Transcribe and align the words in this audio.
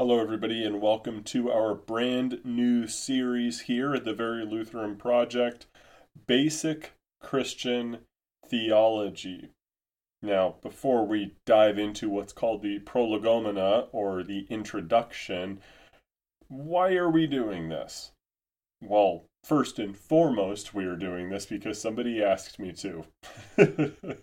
Hello, 0.00 0.18
everybody, 0.18 0.64
and 0.64 0.80
welcome 0.80 1.22
to 1.24 1.50
our 1.50 1.74
brand 1.74 2.40
new 2.42 2.86
series 2.86 3.60
here 3.60 3.92
at 3.92 4.06
the 4.06 4.14
Very 4.14 4.46
Lutheran 4.46 4.96
Project 4.96 5.66
Basic 6.26 6.94
Christian 7.20 7.98
Theology. 8.48 9.50
Now, 10.22 10.54
before 10.62 11.06
we 11.06 11.34
dive 11.44 11.78
into 11.78 12.08
what's 12.08 12.32
called 12.32 12.62
the 12.62 12.78
prolegomena 12.78 13.88
or 13.92 14.22
the 14.22 14.46
introduction, 14.48 15.60
why 16.48 16.94
are 16.94 17.10
we 17.10 17.26
doing 17.26 17.68
this? 17.68 18.12
Well, 18.80 19.26
first 19.44 19.78
and 19.78 19.94
foremost, 19.94 20.72
we 20.72 20.86
are 20.86 20.96
doing 20.96 21.28
this 21.28 21.44
because 21.44 21.78
somebody 21.78 22.24
asked 22.24 22.58
me 22.58 22.72
to. 22.72 23.04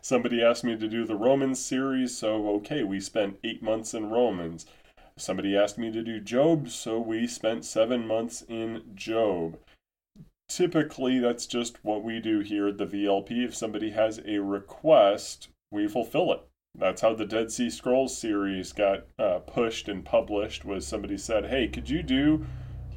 Somebody 0.00 0.42
asked 0.42 0.64
me 0.64 0.76
to 0.76 0.88
do 0.88 1.04
the 1.04 1.16
Romans 1.16 1.58
series, 1.58 2.16
so 2.16 2.48
okay, 2.56 2.82
we 2.82 3.00
spent 3.00 3.38
eight 3.42 3.62
months 3.62 3.94
in 3.94 4.10
Romans. 4.10 4.66
Somebody 5.16 5.56
asked 5.56 5.78
me 5.78 5.90
to 5.90 6.02
do 6.02 6.20
Job, 6.20 6.68
so 6.68 7.00
we 7.00 7.26
spent 7.26 7.64
seven 7.64 8.06
months 8.06 8.42
in 8.48 8.82
Job. 8.94 9.58
Typically, 10.48 11.18
that's 11.18 11.46
just 11.46 11.84
what 11.84 12.02
we 12.02 12.20
do 12.20 12.40
here 12.40 12.68
at 12.68 12.78
the 12.78 12.86
VLP. 12.86 13.44
If 13.44 13.54
somebody 13.54 13.90
has 13.90 14.20
a 14.24 14.38
request, 14.38 15.48
we 15.70 15.88
fulfill 15.88 16.32
it. 16.32 16.40
That's 16.74 17.00
how 17.00 17.14
the 17.14 17.26
Dead 17.26 17.50
Sea 17.50 17.68
Scrolls 17.68 18.16
series 18.16 18.72
got 18.72 19.06
uh, 19.18 19.40
pushed 19.40 19.88
and 19.88 20.04
published. 20.04 20.64
Was 20.64 20.86
somebody 20.86 21.18
said, 21.18 21.46
"Hey, 21.46 21.66
could 21.66 21.90
you 21.90 22.02
do 22.02 22.46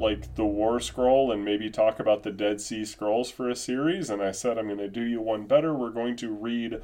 like 0.01 0.35
the 0.35 0.45
War 0.45 0.79
Scroll 0.79 1.31
and 1.31 1.45
maybe 1.45 1.69
talk 1.69 1.99
about 1.99 2.23
the 2.23 2.31
Dead 2.31 2.59
Sea 2.59 2.83
Scrolls 2.83 3.31
for 3.31 3.49
a 3.49 3.55
series?" 3.55 4.09
And 4.09 4.21
I 4.21 4.31
said, 4.31 4.57
"I'm 4.57 4.67
going 4.67 4.79
to 4.79 4.89
do 4.89 5.03
you 5.03 5.21
one 5.21 5.45
better. 5.45 5.73
We're 5.73 5.91
going 5.91 6.17
to 6.17 6.33
read 6.33 6.81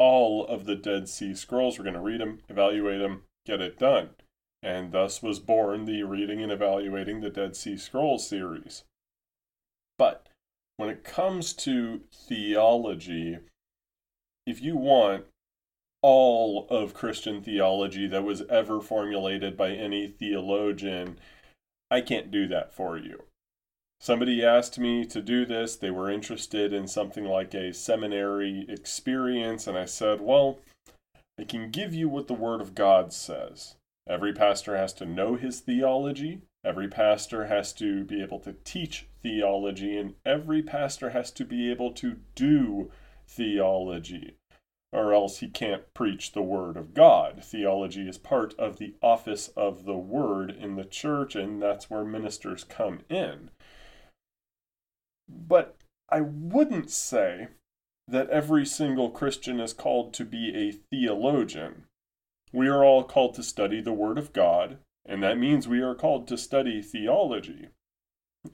all 0.00 0.46
of 0.46 0.64
the 0.64 0.74
Dead 0.74 1.08
Sea 1.08 1.34
Scrolls. 1.34 1.78
We're 1.78 1.84
going 1.84 1.94
to 1.94 2.00
read 2.00 2.20
them, 2.20 2.40
evaluate 2.48 3.00
them, 3.00 3.24
get 3.46 3.60
it 3.60 3.78
done. 3.78 4.10
And 4.62 4.92
thus 4.92 5.22
was 5.22 5.38
born 5.38 5.84
the 5.84 6.02
Reading 6.04 6.42
and 6.42 6.50
Evaluating 6.50 7.20
the 7.20 7.30
Dead 7.30 7.54
Sea 7.54 7.76
Scrolls 7.76 8.26
series. 8.26 8.84
But 9.98 10.26
when 10.78 10.88
it 10.88 11.04
comes 11.04 11.52
to 11.52 12.00
theology, 12.10 13.38
if 14.46 14.62
you 14.62 14.76
want 14.76 15.26
all 16.02 16.66
of 16.70 16.94
Christian 16.94 17.42
theology 17.42 18.06
that 18.06 18.24
was 18.24 18.42
ever 18.48 18.80
formulated 18.80 19.56
by 19.58 19.72
any 19.72 20.08
theologian, 20.08 21.18
I 21.90 22.00
can't 22.00 22.30
do 22.30 22.46
that 22.48 22.72
for 22.72 22.96
you. 22.96 23.24
Somebody 24.00 24.44
asked 24.44 24.78
me 24.78 25.04
to 25.04 25.20
do 25.20 25.44
this. 25.44 25.76
They 25.76 25.90
were 25.90 26.10
interested 26.10 26.72
in 26.72 26.88
something 26.88 27.24
like 27.24 27.52
a 27.52 27.74
seminary 27.74 28.64
experience, 28.68 29.66
and 29.66 29.76
I 29.76 29.84
said, 29.84 30.20
Well, 30.22 30.58
I 31.38 31.44
can 31.44 31.70
give 31.70 31.92
you 31.92 32.08
what 32.08 32.26
the 32.26 32.34
Word 32.34 32.60
of 32.60 32.74
God 32.74 33.12
says. 33.12 33.74
Every 34.08 34.32
pastor 34.32 34.76
has 34.76 34.92
to 34.94 35.04
know 35.04 35.36
his 35.36 35.60
theology, 35.60 36.40
every 36.64 36.88
pastor 36.88 37.46
has 37.46 37.72
to 37.74 38.04
be 38.04 38.22
able 38.22 38.40
to 38.40 38.54
teach 38.64 39.06
theology, 39.22 39.98
and 39.98 40.14
every 40.24 40.62
pastor 40.62 41.10
has 41.10 41.30
to 41.32 41.44
be 41.44 41.70
able 41.70 41.92
to 41.92 42.16
do 42.34 42.90
theology, 43.28 44.36
or 44.92 45.14
else 45.14 45.38
he 45.38 45.48
can't 45.48 45.92
preach 45.94 46.32
the 46.32 46.42
Word 46.42 46.76
of 46.76 46.94
God. 46.94 47.44
Theology 47.44 48.08
is 48.08 48.18
part 48.18 48.54
of 48.58 48.78
the 48.78 48.94
office 49.00 49.48
of 49.56 49.84
the 49.84 49.96
Word 49.96 50.50
in 50.50 50.76
the 50.76 50.84
church, 50.84 51.36
and 51.36 51.62
that's 51.62 51.88
where 51.88 52.04
ministers 52.04 52.64
come 52.64 53.00
in. 53.08 53.50
But 55.28 55.76
I 56.08 56.20
wouldn't 56.22 56.90
say 56.90 57.48
that 58.08 58.30
every 58.30 58.66
single 58.66 59.10
Christian 59.10 59.60
is 59.60 59.72
called 59.72 60.12
to 60.14 60.24
be 60.24 60.52
a 60.56 60.72
theologian. 60.72 61.84
We 62.52 62.66
are 62.66 62.84
all 62.84 63.04
called 63.04 63.34
to 63.34 63.44
study 63.44 63.80
the 63.80 63.92
Word 63.92 64.18
of 64.18 64.32
God, 64.32 64.78
and 65.06 65.22
that 65.22 65.38
means 65.38 65.68
we 65.68 65.80
are 65.80 65.94
called 65.94 66.26
to 66.28 66.36
study 66.36 66.82
theology. 66.82 67.68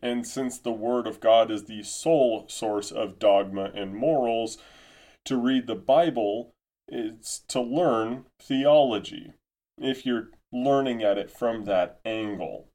And 0.03 0.27
since 0.27 0.59
the 0.59 0.73
Word 0.73 1.07
of 1.07 1.21
God 1.21 1.51
is 1.51 1.65
the 1.65 1.83
sole 1.83 2.47
source 2.49 2.93
of 2.93 3.19
dogma 3.19 3.71
and 3.75 3.95
morals, 3.95 4.59
to 5.27 5.37
read 5.37 5.67
the 5.67 5.75
Bible 5.75 6.53
is 6.89 7.43
to 7.49 7.61
learn 7.61 8.27
theology, 8.41 9.33
if 9.79 10.07
you're 10.07 10.31
learning 10.53 11.03
at 11.03 11.19
it 11.19 11.31
from 11.31 11.65
that 11.65 12.01
angle. 12.05 12.69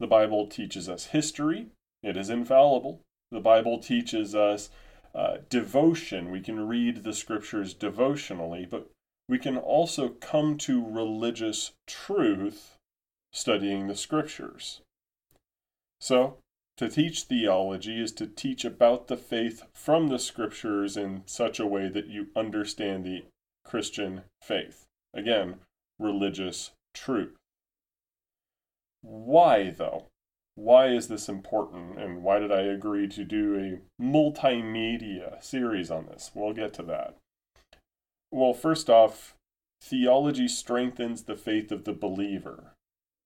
The 0.00 0.06
Bible 0.06 0.46
teaches 0.46 0.88
us 0.88 1.06
history, 1.06 1.68
it 2.02 2.16
is 2.16 2.30
infallible. 2.30 3.00
The 3.30 3.40
Bible 3.40 3.78
teaches 3.78 4.34
us 4.34 4.70
uh, 5.14 5.38
devotion. 5.48 6.30
We 6.30 6.40
can 6.40 6.68
read 6.68 7.02
the 7.02 7.14
scriptures 7.14 7.72
devotionally, 7.72 8.66
but 8.66 8.90
we 9.28 9.38
can 9.38 9.56
also 9.56 10.10
come 10.10 10.58
to 10.58 10.84
religious 10.84 11.72
truth 11.86 12.76
studying 13.32 13.86
the 13.86 13.96
scriptures. 13.96 14.82
So, 16.00 16.36
to 16.76 16.88
teach 16.88 17.22
theology 17.22 18.00
is 18.00 18.12
to 18.12 18.26
teach 18.26 18.64
about 18.64 19.06
the 19.08 19.16
faith 19.16 19.62
from 19.72 20.08
the 20.08 20.18
scriptures 20.18 20.96
in 20.96 21.22
such 21.26 21.60
a 21.60 21.66
way 21.66 21.88
that 21.88 22.06
you 22.06 22.28
understand 22.34 23.04
the 23.04 23.24
Christian 23.64 24.22
faith. 24.42 24.84
Again, 25.12 25.60
religious 25.98 26.72
truth. 26.94 27.36
Why, 29.02 29.70
though? 29.70 30.06
why 30.54 30.86
is 30.88 31.08
this 31.08 31.28
important 31.28 31.98
and 31.98 32.22
why 32.22 32.38
did 32.38 32.52
I 32.52 32.62
agree 32.62 33.08
to 33.08 33.24
do 33.24 33.56
a 33.56 34.02
multimedia 34.02 35.42
series 35.42 35.90
on 35.90 36.06
this? 36.06 36.30
We'll 36.34 36.52
get 36.52 36.72
to 36.74 36.82
that. 36.84 37.16
Well, 38.30 38.54
first 38.54 38.88
off, 38.88 39.34
theology 39.82 40.48
strengthens 40.48 41.24
the 41.24 41.36
faith 41.36 41.72
of 41.72 41.84
the 41.84 41.92
believer. 41.92 42.73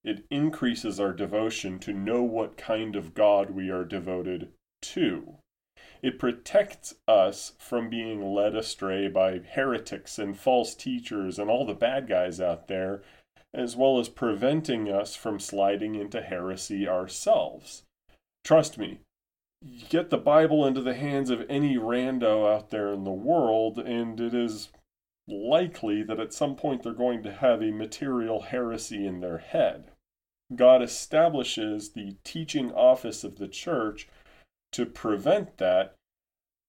It 0.05 0.25
increases 0.31 1.01
our 1.01 1.13
devotion 1.13 1.79
to 1.81 1.93
know 1.93 2.23
what 2.23 2.57
kind 2.57 2.97
of 2.97 3.15
God 3.15 3.51
we 3.51 3.71
are 3.71 3.85
devoted 3.85 4.53
to. 4.83 5.37
It 6.03 6.19
protects 6.19 6.95
us 7.07 7.53
from 7.59 7.91
being 7.91 8.33
led 8.35 8.55
astray 8.55 9.09
by 9.09 9.39
heretics 9.39 10.19
and 10.19 10.39
false 10.39 10.75
teachers 10.75 11.39
and 11.39 11.51
all 11.51 11.67
the 11.67 11.75
bad 11.75 12.07
guys 12.09 12.41
out 12.41 12.69
there 12.69 13.03
as 13.55 13.77
well 13.77 13.99
as 13.99 14.09
preventing 14.09 14.91
us 14.91 15.17
from 15.17 15.41
sliding 15.41 15.95
into 15.95 16.21
heresy 16.21 16.87
ourselves. 16.87 17.83
Trust 18.45 18.79
me, 18.79 19.01
get 19.89 20.11
the 20.11 20.19
Bible 20.19 20.67
into 20.67 20.83
the 20.83 20.95
hands 20.95 21.31
of 21.31 21.45
any 21.49 21.77
rando 21.77 22.53
out 22.53 22.71
there 22.71 22.93
in 22.93 23.05
the 23.05 23.11
world, 23.11 23.79
and 23.79 24.21
it 24.21 24.35
is 24.35 24.69
likely 25.29 26.03
that 26.03 26.19
at 26.19 26.33
some 26.33 26.57
point 26.57 26.83
they're 26.83 26.93
going 26.93 27.23
to 27.23 27.33
have 27.33 27.63
a 27.63 27.71
material 27.71 28.43
heresy 28.43 29.07
in 29.07 29.21
their 29.21 29.39
head. 29.39 29.91
God 30.55 30.83
establishes 30.83 31.91
the 31.91 32.17
teaching 32.25 32.73
office 32.73 33.23
of 33.23 33.37
the 33.37 33.49
church 33.49 34.09
to 34.73 34.87
prevent 34.87 35.59
that, 35.59 35.95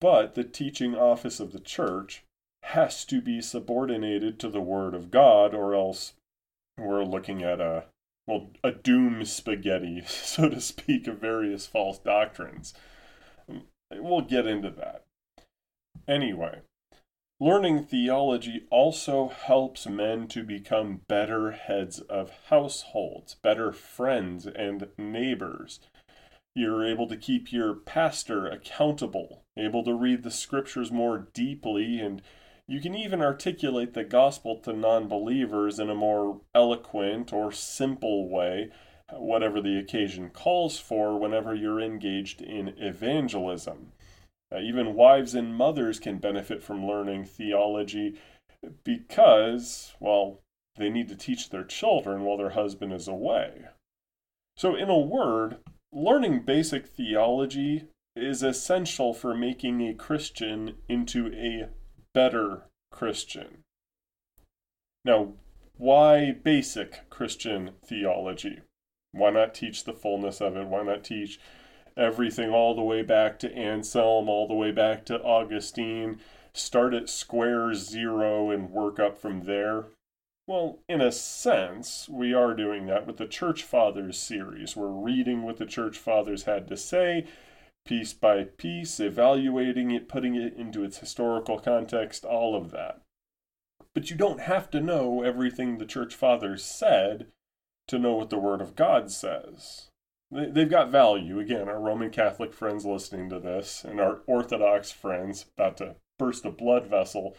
but 0.02 0.36
the 0.36 0.44
teaching 0.44 0.96
office 0.96 1.40
of 1.40 1.54
the 1.54 1.60
church 1.60 2.24
has 2.64 3.06
to 3.06 3.22
be 3.22 3.42
subordinated 3.42 4.40
to 4.40 4.50
the 4.50 4.62
Word 4.62 4.94
of 4.94 5.12
God, 5.12 5.54
or 5.54 5.74
else 5.74 6.14
we're 6.78 7.04
looking 7.04 7.42
at 7.42 7.62
a 7.62 7.86
well 8.28 8.50
a 8.64 8.72
doom 8.72 9.24
spaghetti, 9.26 10.04
so 10.08 10.50
to 10.50 10.60
speak, 10.60 11.08
of 11.08 11.20
various 11.20 11.66
false 11.66 11.98
doctrines. 12.00 12.74
We'll 13.92 14.22
get 14.22 14.46
into 14.46 14.70
that. 14.72 15.06
Anyway, 16.08 16.62
learning 17.40 17.86
theology 17.86 18.66
also 18.70 19.30
helps 19.30 19.88
men 19.88 20.28
to 20.28 20.44
become 20.44 21.02
better 21.08 21.52
heads 21.52 22.00
of 22.02 22.32
households, 22.50 23.36
better 23.36 23.72
friends 23.72 24.46
and 24.46 24.88
neighbors. 24.98 25.80
You're 26.54 26.86
able 26.86 27.08
to 27.08 27.16
keep 27.16 27.52
your 27.54 27.74
pastor 27.74 28.48
accountable, 28.48 29.44
able 29.58 29.84
to 29.86 29.94
read 29.94 30.24
the 30.24 30.32
scriptures 30.32 30.92
more 30.92 31.30
deeply 31.34 32.00
and 32.00 32.22
you 32.70 32.80
can 32.80 32.94
even 32.94 33.20
articulate 33.20 33.96
the 33.96 34.04
gospel 34.04 34.56
to 34.60 34.74
non 34.74 35.08
believers 35.08 35.80
in 35.80 35.90
a 35.90 35.96
more 35.96 36.42
eloquent 36.54 37.34
or 37.34 37.52
simple 37.52 38.30
way, 38.30 38.70
whatever 39.12 39.60
the 39.60 39.80
occasion 39.80 40.30
calls 40.30 40.78
for, 40.78 41.20
whenever 41.20 41.56
you're 41.56 41.82
engaged 41.82 42.44
in 42.44 42.76
evangelism. 42.78 43.94
Uh, 44.54 44.60
even 44.60 44.96
wives 44.96 45.36
and 45.36 45.56
mothers 45.56 46.00
can 46.00 46.18
benefit 46.18 46.64
from 46.64 46.86
learning 46.86 47.24
theology 47.24 48.20
because, 48.84 49.94
well, 50.00 50.42
they 50.78 50.90
need 50.90 51.08
to 51.08 51.16
teach 51.16 51.50
their 51.50 51.64
children 51.64 52.24
while 52.24 52.38
their 52.38 52.52
husband 52.52 52.94
is 52.94 53.08
away. 53.08 53.66
So, 54.58 54.76
in 54.76 54.90
a 54.90 54.98
word, 54.98 55.58
learning 55.92 56.44
basic 56.46 56.88
theology 56.88 57.86
is 58.16 58.44
essential 58.44 59.14
for 59.14 59.36
making 59.36 59.82
a 59.82 59.94
Christian 59.94 60.76
into 60.88 61.28
a 61.34 61.70
better 62.14 62.64
Christian. 62.92 63.60
Now, 65.06 65.34
why 65.78 66.32
basic 66.32 67.10
Christian 67.10 67.72
theology? 67.86 68.60
Why 69.12 69.30
not 69.30 69.54
teach 69.54 69.86
the 69.86 69.94
fullness 69.94 70.42
of 70.42 70.58
it? 70.58 70.68
Why 70.68 70.84
not 70.84 71.04
teach 71.04 71.40
everything 72.00 72.52
all 72.52 72.76
the 72.76 72.82
way 72.82 73.02
back 73.02 73.38
to 73.40 73.54
Anselm, 73.54 74.30
all 74.30 74.48
the 74.48 74.54
way 74.54 74.72
back 74.72 75.06
to 75.06 75.22
Augustine? 75.22 76.20
Start 76.54 76.94
at 76.94 77.10
square 77.10 77.74
zero 77.74 78.50
and 78.50 78.72
work 78.72 79.00
up 79.00 79.18
from 79.18 79.42
there? 79.42 79.86
Well, 80.48 80.80
in 80.90 81.00
a 81.00 81.12
sense, 81.12 82.10
we 82.10 82.34
are 82.34 82.56
doing 82.56 82.88
that 82.88 83.06
with 83.06 83.18
the 83.18 83.28
Church 83.28 83.62
Fathers 83.62 84.18
series. 84.18 84.76
We're 84.76 84.88
reading 84.88 85.44
what 85.44 85.58
the 85.58 85.66
Church 85.68 86.00
Fathers 86.00 86.46
had 86.46 86.68
to 86.70 86.76
say, 86.76 87.28
piece 87.86 88.14
by 88.14 88.46
piece, 88.46 89.00
evaluating 89.00 89.92
it, 89.92 90.10
putting 90.10 90.34
it 90.34 90.56
into 90.56 90.84
its 90.84 90.98
historical 90.98 91.60
context, 91.60 92.26
all 92.26 92.56
of 92.56 92.72
that. 92.72 93.02
But 93.94 94.10
you 94.10 94.16
don't 94.16 94.42
have 94.42 94.72
to 94.72 94.82
know 94.82 95.22
everything 95.22 95.78
the 95.78 95.86
Church 95.86 96.16
Fathers 96.16 96.64
said 96.64 97.28
to 97.88 98.00
know 98.00 98.16
what 98.16 98.32
the 98.32 98.40
Word 98.40 98.62
of 98.62 98.76
God 98.76 99.12
says. 99.12 99.89
They've 100.32 100.70
got 100.70 100.92
value. 100.92 101.40
Again, 101.40 101.68
our 101.68 101.80
Roman 101.80 102.12
Catholic 102.12 102.54
friends 102.54 102.86
listening 102.86 103.30
to 103.30 103.40
this 103.40 103.84
and 103.84 104.00
our 104.00 104.20
Orthodox 104.28 104.92
friends 104.92 105.46
about 105.58 105.78
to 105.78 105.96
burst 106.20 106.46
a 106.46 106.52
blood 106.52 106.88
vessel. 106.88 107.36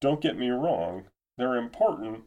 Don't 0.00 0.20
get 0.20 0.36
me 0.36 0.50
wrong, 0.50 1.04
they're 1.38 1.56
important, 1.56 2.24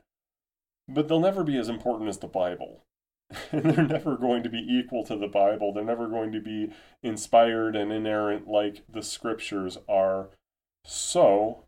but 0.88 1.08
they'll 1.08 1.20
never 1.20 1.44
be 1.44 1.58
as 1.58 1.70
important 1.70 2.10
as 2.10 2.18
the 2.18 2.28
Bible. 2.28 2.82
and 3.52 3.64
they're 3.64 3.86
never 3.86 4.16
going 4.16 4.42
to 4.42 4.50
be 4.50 4.66
equal 4.68 5.04
to 5.04 5.16
the 5.16 5.28
Bible. 5.28 5.74
They're 5.74 5.84
never 5.84 6.08
going 6.08 6.32
to 6.32 6.40
be 6.40 6.72
inspired 7.04 7.76
and 7.76 7.92
inerrant 7.92 8.48
like 8.48 8.84
the 8.90 9.04
scriptures 9.04 9.78
are. 9.88 10.30
So, 10.86 11.66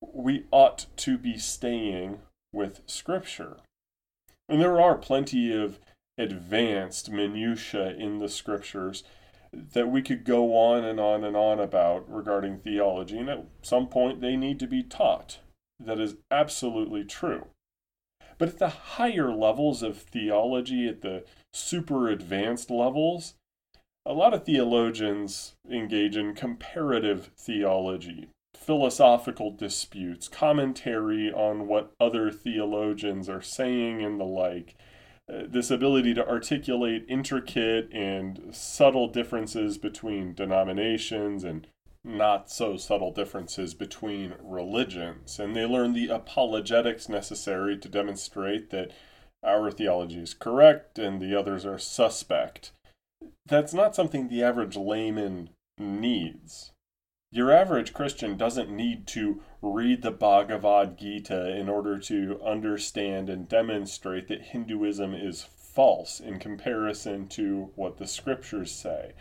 we 0.00 0.46
ought 0.50 0.86
to 0.96 1.18
be 1.18 1.36
staying 1.36 2.20
with 2.52 2.80
scripture. 2.86 3.58
And 4.48 4.60
there 4.60 4.80
are 4.80 4.96
plenty 4.96 5.54
of 5.54 5.78
advanced 6.22 7.10
minutiae 7.10 7.94
in 7.96 8.18
the 8.18 8.28
scriptures 8.28 9.04
that 9.52 9.88
we 9.88 10.00
could 10.00 10.24
go 10.24 10.56
on 10.56 10.84
and 10.84 10.98
on 10.98 11.24
and 11.24 11.36
on 11.36 11.60
about 11.60 12.10
regarding 12.10 12.58
theology, 12.58 13.18
and 13.18 13.28
at 13.28 13.44
some 13.62 13.86
point 13.86 14.20
they 14.20 14.36
need 14.36 14.58
to 14.60 14.66
be 14.66 14.82
taught. 14.82 15.40
That 15.78 16.00
is 16.00 16.16
absolutely 16.30 17.04
true. 17.04 17.48
But 18.38 18.48
at 18.48 18.58
the 18.58 18.68
higher 18.68 19.32
levels 19.32 19.82
of 19.82 19.98
theology, 19.98 20.88
at 20.88 21.02
the 21.02 21.24
super 21.52 22.08
advanced 22.08 22.70
levels, 22.70 23.34
a 24.04 24.12
lot 24.12 24.34
of 24.34 24.44
theologians 24.44 25.54
engage 25.70 26.16
in 26.16 26.34
comparative 26.34 27.30
theology, 27.36 28.28
philosophical 28.56 29.50
disputes, 29.50 30.28
commentary 30.28 31.32
on 31.32 31.68
what 31.68 31.92
other 32.00 32.30
theologians 32.30 33.28
are 33.28 33.42
saying, 33.42 34.02
and 34.02 34.18
the 34.18 34.24
like. 34.24 34.76
This 35.28 35.70
ability 35.70 36.14
to 36.14 36.28
articulate 36.28 37.04
intricate 37.08 37.92
and 37.92 38.54
subtle 38.54 39.08
differences 39.08 39.78
between 39.78 40.34
denominations 40.34 41.44
and 41.44 41.66
not 42.04 42.50
so 42.50 42.76
subtle 42.76 43.12
differences 43.12 43.74
between 43.74 44.34
religions. 44.42 45.38
And 45.38 45.54
they 45.54 45.64
learn 45.64 45.92
the 45.92 46.08
apologetics 46.08 47.08
necessary 47.08 47.78
to 47.78 47.88
demonstrate 47.88 48.70
that 48.70 48.90
our 49.44 49.70
theology 49.70 50.18
is 50.18 50.34
correct 50.34 50.98
and 50.98 51.20
the 51.20 51.38
others 51.38 51.64
are 51.64 51.78
suspect. 51.78 52.72
That's 53.46 53.72
not 53.72 53.94
something 53.94 54.28
the 54.28 54.42
average 54.42 54.76
layman 54.76 55.50
needs. 55.78 56.72
Your 57.34 57.50
average 57.50 57.94
Christian 57.94 58.36
doesn't 58.36 58.68
need 58.68 59.06
to 59.08 59.40
read 59.62 60.02
the 60.02 60.10
Bhagavad 60.10 60.98
Gita 60.98 61.56
in 61.56 61.66
order 61.66 61.98
to 62.00 62.38
understand 62.44 63.30
and 63.30 63.48
demonstrate 63.48 64.28
that 64.28 64.42
Hinduism 64.42 65.14
is 65.14 65.42
false 65.42 66.20
in 66.20 66.38
comparison 66.38 67.26
to 67.28 67.70
what 67.74 67.96
the 67.96 68.06
scriptures 68.06 68.70
say. 68.70 69.14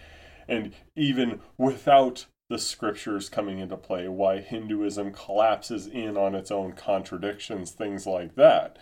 And 0.46 0.74
even 0.94 1.40
without 1.58 2.25
the 2.50 2.60
scriptures 2.60 3.30
coming 3.30 3.60
into 3.60 3.78
play, 3.78 4.10
why 4.10 4.42
Hinduism 4.42 5.13
collapses 5.13 5.88
in 5.88 6.18
on 6.18 6.36
its 6.36 6.52
own 6.52 6.74
contradictions, 6.74 7.72
things 7.72 8.06
like 8.06 8.36
that. 8.36 8.78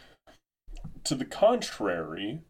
To 1.04 1.14
the 1.14 1.26
contrary, 1.26 2.42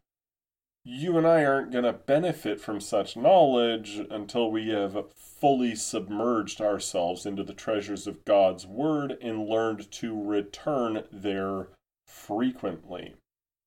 you 0.92 1.18
and 1.18 1.28
I 1.28 1.46
aren't 1.46 1.72
going 1.72 1.84
to 1.84 1.94
benefit 1.94 2.60
from 2.60 2.82
such 2.82 3.16
knowledge 3.16 4.02
until 4.10 4.50
we 4.50 4.70
have 4.70 5.12
fully 5.14 5.76
submerged 5.76 6.62
ourselves 6.62 7.28
into 7.28 7.44
the 7.44 7.54
treasures 7.54 8.08
of 8.08 8.26
God's 8.26 8.66
Word 8.66 9.16
and 9.22 9.48
learned 9.48 9.92
to 9.92 10.20
return 10.20 11.04
there 11.12 11.68
frequently. 12.08 13.14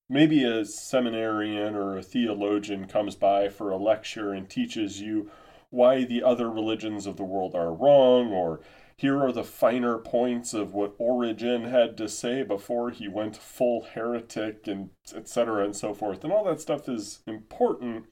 Maybe 0.09 0.43
a 0.45 0.65
seminarian 0.65 1.77
or 1.77 1.97
a 1.97 2.03
theologian 2.03 2.87
comes 2.89 3.15
by 3.15 3.49
for 3.49 3.71
a 3.71 3.77
lecture 3.77 4.33
and 4.33 4.51
teaches 4.51 5.01
you 5.01 5.31
why 5.71 6.05
the 6.05 6.25
other 6.25 6.51
religions 6.51 7.07
of 7.07 7.17
the 7.17 7.25
world 7.25 7.55
are 7.55 7.73
wrong 7.73 8.33
or 8.33 8.61
here 8.97 9.21
are 9.21 9.33
the 9.33 9.45
finer 9.45 9.99
points 9.99 10.55
of 10.55 10.75
what 10.75 10.95
Origen 10.99 11.65
had 11.65 11.97
to 11.97 12.09
say 12.09 12.43
before 12.43 12.91
he 12.91 13.09
went 13.09 13.37
full 13.37 13.83
heretic 13.83 14.67
and 14.67 14.91
etc. 15.15 15.65
and 15.65 15.77
so 15.77 15.95
forth. 15.95 16.23
And 16.25 16.33
all 16.33 16.45
that 16.45 16.61
stuff 16.61 16.89
is 16.89 17.21
important, 17.27 18.07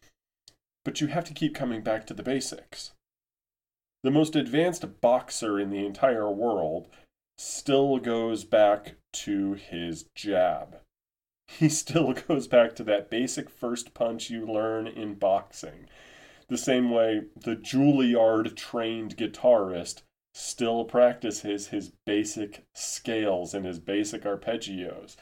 but 0.85 1.01
you 1.01 1.09
have 1.09 1.25
to 1.25 1.35
keep 1.35 1.55
coming 1.55 1.83
back 1.83 2.07
to 2.07 2.15
the 2.15 2.23
basics. 2.23 2.93
The 4.03 4.11
most 4.11 4.35
advanced 4.35 5.01
boxer 5.01 5.61
in 5.61 5.71
the 5.71 5.85
entire 5.85 6.31
world 6.31 6.89
still 7.37 7.99
goes 7.99 8.45
back 8.45 8.97
to 9.13 9.55
his 9.55 10.07
jab. 10.15 10.79
He 11.47 11.69
still 11.69 12.13
goes 12.29 12.49
back 12.49 12.75
to 12.77 12.85
that 12.85 13.11
basic 13.11 13.51
first 13.51 13.93
punch 13.93 14.31
you 14.31 14.47
learn 14.47 14.87
in 14.87 15.15
boxing. 15.15 15.89
The 16.49 16.59
same 16.59 16.91
way 16.91 17.23
the 17.37 17.57
Juilliard 17.57 18.57
trained 18.57 19.17
guitarist 19.17 20.03
still 20.33 20.85
practices 20.85 21.69
his 21.69 21.93
basic 22.07 22.65
scales 22.75 23.55
and 23.55 23.67
his 23.67 23.79
basic 23.79 24.23
arpeggios. 24.23 25.17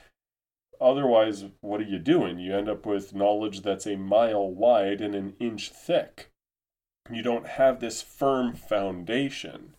Otherwise, 0.80 1.46
what 1.60 1.80
are 1.80 1.84
you 1.84 1.98
doing? 1.98 2.38
You 2.38 2.56
end 2.56 2.68
up 2.68 2.86
with 2.86 3.14
knowledge 3.14 3.62
that's 3.62 3.86
a 3.86 3.96
mile 3.96 4.48
wide 4.48 5.00
and 5.00 5.14
an 5.14 5.34
inch 5.40 5.70
thick. 5.70 6.30
You 7.10 7.22
don't 7.22 7.46
have 7.46 7.80
this 7.80 8.02
firm 8.02 8.54
foundation. 8.54 9.74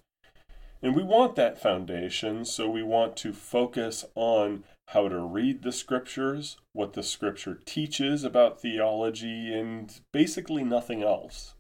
And 0.82 0.96
we 0.96 1.04
want 1.04 1.36
that 1.36 1.62
foundation, 1.62 2.46
so 2.46 2.70
we 2.70 2.84
want 2.84 3.18
to 3.18 3.34
focus 3.34 4.06
on 4.16 4.64
how 4.88 5.10
to 5.10 5.20
read 5.20 5.62
the 5.62 5.72
scriptures, 5.72 6.58
what 6.74 6.94
the 6.94 7.04
scripture 7.04 7.60
teaches 7.66 8.24
about 8.24 8.62
theology, 8.62 9.54
and 9.54 10.00
basically 10.14 10.64
nothing 10.64 11.04
else. 11.04 11.56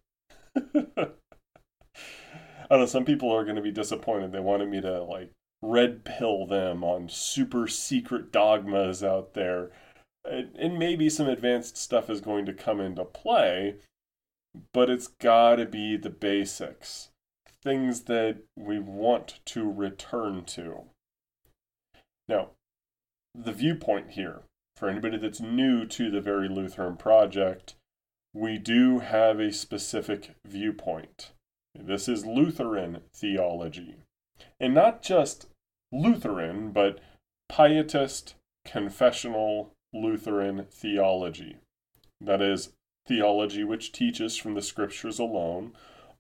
I 2.70 2.76
don't 2.76 2.82
know, 2.82 2.86
some 2.86 3.06
people 3.06 3.32
are 3.32 3.44
going 3.44 3.56
to 3.56 3.62
be 3.62 3.72
disappointed. 3.72 4.32
They 4.32 4.40
wanted 4.40 4.70
me 4.70 4.80
to 4.82 5.04
like 5.04 5.32
red 5.62 6.06
pill 6.06 6.46
them 6.46 6.84
on 6.84 7.10
super 7.10 7.68
secret 7.68 8.32
dogmas 8.32 9.04
out 9.04 9.34
there. 9.34 9.72
And 10.24 10.78
maybe 10.78 11.10
some 11.10 11.28
advanced 11.28 11.78
stuff 11.78 12.10
is 12.10 12.22
going 12.22 12.46
to 12.46 12.54
come 12.54 12.80
into 12.80 13.06
play, 13.06 13.76
but 14.74 14.90
it's 14.90 15.08
got 15.08 15.56
to 15.56 15.66
be 15.66 15.98
the 15.98 16.10
basics. 16.10 17.10
Things 17.64 18.02
that 18.02 18.38
we 18.56 18.80
want 18.80 19.40
to 19.46 19.72
return 19.72 20.46
to. 20.46 20.84
Now, 22.28 22.52
the 23.34 23.54
viewpoint 23.54 24.12
here, 24.12 24.42
for 24.76 24.88
anybody 24.88 25.18
that's 25.18 25.42
new 25.42 25.86
to 25.86 26.12
the 26.12 26.22
Very 26.22 26.48
Lutheran 26.48 26.96
Project, 26.96 27.76
we 28.34 28.58
do 28.58 29.00
have 29.00 29.40
a 29.40 29.52
specific 29.52 30.36
viewpoint. 30.46 31.32
This 31.82 32.10
is 32.10 32.26
Lutheran 32.26 33.02
theology. 33.14 33.96
And 34.60 34.74
not 34.74 35.02
just 35.02 35.48
Lutheran, 35.94 36.72
but 36.72 37.00
pietist, 37.48 38.36
confessional 38.66 39.74
Lutheran 39.94 40.66
theology. 40.70 41.58
That 42.20 42.42
is, 42.42 42.74
theology 43.08 43.64
which 43.64 43.94
teaches 43.94 44.36
from 44.36 44.56
the 44.56 44.62
scriptures 44.62 45.20
alone, 45.20 45.72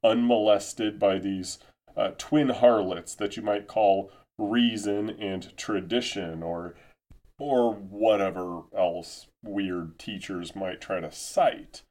unmolested 0.01 0.97
by 0.97 1.19
these 1.19 1.59
uh, 1.95 2.11
twin 2.17 2.49
harlots 2.49 3.13
that 3.15 3.35
you 3.35 3.43
might 3.43 3.67
call 3.67 4.11
reason 4.37 5.09
and 5.09 5.55
tradition 5.57 6.41
or 6.41 6.75
or 7.37 7.73
whatever 7.73 8.63
else 8.75 9.27
weird 9.43 9.99
teachers 9.99 10.55
might 10.55 10.81
try 10.81 10.99
to 10.99 11.11
cite. 11.11 11.83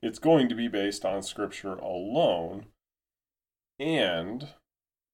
It's 0.00 0.18
going 0.18 0.48
to 0.48 0.54
be 0.54 0.68
based 0.68 1.04
on 1.04 1.22
scripture 1.22 1.74
alone 1.74 2.66
and 3.82 4.48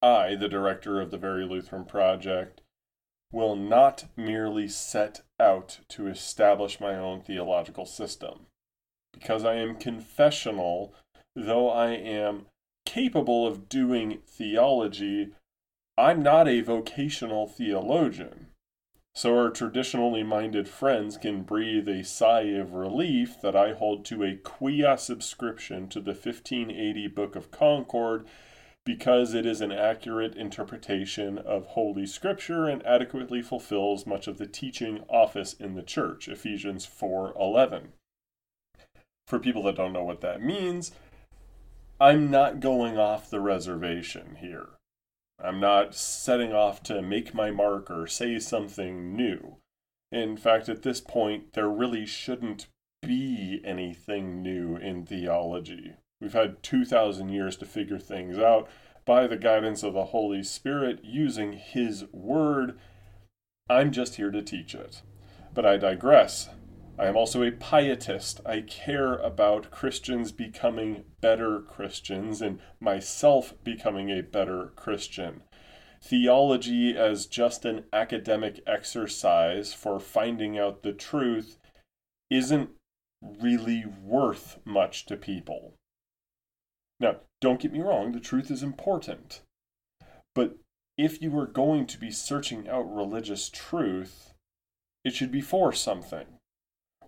I, 0.03 0.35
the 0.35 0.49
director 0.49 1.01
of 1.01 1.11
the 1.11 1.19
Very 1.19 1.45
Lutheran 1.45 1.85
Project, 1.85 2.61
will 3.33 3.57
not 3.57 4.07
merely 4.17 4.69
set 4.69 5.23
out 5.41 5.81
to 5.89 6.07
establish 6.07 6.81
my 6.81 6.95
own 6.95 7.23
theological 7.23 7.87
system. 7.87 8.47
Because 9.13 9.45
I 9.45 9.55
am 9.55 9.77
confessional, 9.77 10.95
though 11.35 11.71
I 11.71 11.91
am 11.91 12.47
capable 12.85 13.47
of 13.47 13.69
doing 13.69 14.19
theology, 14.27 15.31
I'm 15.97 16.23
not 16.23 16.47
a 16.47 16.61
vocational 16.61 17.47
theologian. 17.47 18.49
So 19.15 19.37
our 19.37 19.51
traditionally 19.51 20.23
minded 20.23 20.69
friends 20.69 21.17
can 21.17 21.43
breathe 21.43 21.89
a 21.89 22.05
sigh 22.05 22.53
of 22.53 22.75
relief 22.75 23.41
that 23.43 23.57
I 23.57 23.73
hold 23.73 24.05
to 24.07 24.23
a 24.23 24.37
quia 24.37 24.97
subscription 24.97 25.89
to 25.89 26.01
the 26.01 26.13
1580 26.13 27.09
Book 27.09 27.35
of 27.35 27.51
Concord 27.51 28.29
because 28.89 29.35
it 29.35 29.45
is 29.45 29.61
an 29.61 29.71
accurate 29.71 30.35
interpretation 30.35 31.37
of 31.37 31.67
Holy 31.67 32.07
Scripture 32.07 32.65
and 32.65 32.83
adequately 32.87 33.43
fulfills 33.43 34.07
much 34.07 34.27
of 34.27 34.39
the 34.39 34.47
teaching 34.47 35.05
office 35.11 35.53
in 35.53 35.75
the 35.75 35.83
church. 35.83 36.27
Ephesians 36.27 36.87
4:11. 36.87 37.93
For 39.27 39.39
people 39.39 39.63
that 39.65 39.77
don't 39.77 39.93
know 39.93 40.05
what 40.05 40.23
that 40.23 40.41
means, 40.41 40.93
I'm 42.01 42.31
not 42.31 42.61
going 42.61 42.97
off 42.97 43.29
the 43.29 43.41
reservation 43.41 44.37
here. 44.37 44.71
I'm 45.39 45.61
not 45.61 45.95
setting 45.95 46.55
off 46.55 46.83
to 46.85 47.03
make 47.03 47.35
my 47.35 47.51
mark 47.51 47.91
or 47.91 48.07
say 48.07 48.39
something 48.39 49.15
new. 49.15 49.59
In 50.11 50.39
fact, 50.39 50.67
at 50.71 50.83
this 50.83 51.03
point, 51.03 51.53
there 51.53 51.69
really 51.69 52.07
shouldn't 52.07 52.69
be 53.03 53.61
anything 53.67 54.43
new 54.43 54.79
in 54.79 55.05
theology. 55.05 55.97
We've 56.21 56.33
had 56.33 56.63
2,000 56.63 57.29
years 57.29 57.57
to 57.59 57.67
figure 57.67 57.99
things 57.99 58.39
out 58.39 58.69
by 59.05 59.27
the 59.27 59.37
guidance 59.37 59.83
of 59.83 59.95
the 59.95 60.07
Holy 60.07 60.43
Spirit 60.43 61.01
using 61.03 61.53
His 61.53 62.05
Word. 62.13 62.79
I'm 63.71 63.93
just 63.93 64.17
here 64.17 64.31
to 64.31 64.43
teach 64.43 64.75
it. 64.75 65.03
But 65.55 65.65
I 65.65 65.77
digress. 65.77 66.51
I 66.99 67.07
am 67.07 67.17
also 67.17 67.43
a 67.43 67.53
pietist. 67.53 68.41
I 68.45 68.63
care 68.63 69.15
about 69.15 69.71
Christians 69.71 70.33
becoming 70.33 71.05
better 71.21 71.61
Christians 71.61 72.43
and 72.43 72.59
myself 72.81 73.55
becoming 73.63 74.11
a 74.11 74.23
better 74.23 74.73
Christian. 74.75 75.43
Theology 76.03 76.97
as 76.97 77.27
just 77.27 77.65
an 77.65 77.85
academic 77.93 78.61
exercise 78.67 79.73
for 79.73 80.01
finding 80.01 80.59
out 80.59 80.83
the 80.83 80.93
truth 80.93 81.59
isn't 82.31 82.71
really 83.23 83.85
worth 84.03 84.59
much 84.65 85.07
to 85.07 85.17
people. 85.17 85.75
Now, 87.01 87.17
don't 87.41 87.61
get 87.61 87.73
me 87.73 87.81
wrong, 87.81 88.13
the 88.13 88.21
truth 88.21 88.51
is 88.51 88.63
important. 88.63 89.43
But 90.35 90.57
if 90.97 91.23
you 91.23 91.37
are 91.39 91.47
going 91.47 91.87
to 91.87 91.99
be 91.99 92.11
searching 92.11 92.69
out 92.69 92.93
religious 92.93 93.49
truth, 93.49 94.35
it 95.05 95.15
should 95.15 95.31
be 95.31 95.41
for 95.41 95.73
something. 95.73 96.27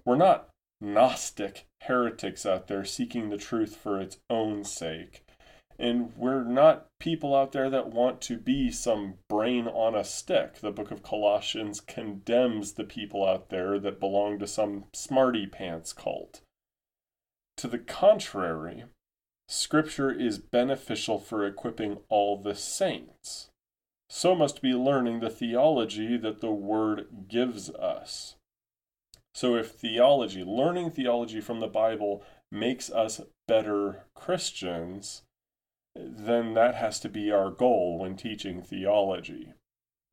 We're 0.05 0.17
not 0.17 0.49
Gnostic 0.81 1.67
heretics 1.83 2.47
out 2.47 2.67
there 2.67 2.85
seeking 2.85 3.29
the 3.29 3.37
truth 3.37 3.77
for 3.77 4.01
its 4.01 4.19
own 4.31 4.65
sake. 4.65 5.25
And 5.79 6.13
we're 6.17 6.45
not 6.45 6.87
people 6.99 7.35
out 7.35 7.53
there 7.53 7.71
that 7.71 7.91
want 7.91 8.21
to 8.23 8.37
be 8.37 8.71
some 8.71 9.15
brain 9.29 9.67
on 9.67 9.95
a 9.95 10.05
stick. 10.05 10.61
The 10.61 10.71
book 10.71 10.91
of 10.91 11.03
Colossians 11.03 11.81
condemns 11.81 12.73
the 12.73 12.85
people 12.85 13.27
out 13.27 13.49
there 13.49 13.79
that 13.79 14.01
belong 14.01 14.39
to 14.39 14.47
some 14.47 14.85
smarty 14.95 15.47
pants 15.47 15.93
cult. 15.93 16.43
To 17.59 17.69
the 17.69 17.79
contrary, 17.79 18.85
Scripture 19.51 20.13
is 20.13 20.39
beneficial 20.39 21.19
for 21.19 21.45
equipping 21.45 21.99
all 22.09 22.41
the 22.41 22.55
saints. 22.55 23.51
So 24.09 24.37
must 24.37 24.63
be 24.63 24.75
learning 24.75 25.19
the 25.19 25.29
theology 25.29 26.17
that 26.19 26.41
the 26.41 26.53
Word 26.53 27.27
gives 27.27 27.69
us. 27.71 28.37
So, 29.35 29.57
if 29.57 29.73
theology, 29.73 30.45
learning 30.45 30.93
theology 30.93 31.41
from 31.41 31.59
the 31.59 31.67
Bible, 31.67 32.23
makes 32.53 32.91
us 32.91 33.21
better 33.49 34.05
Christians, 34.15 35.23
then 35.97 36.55
that 36.55 36.77
has 36.77 37.01
to 37.01 37.09
be 37.09 37.33
our 37.33 37.51
goal 37.51 37.99
when 37.99 38.17
teaching 38.17 38.63
theology. 38.63 39.55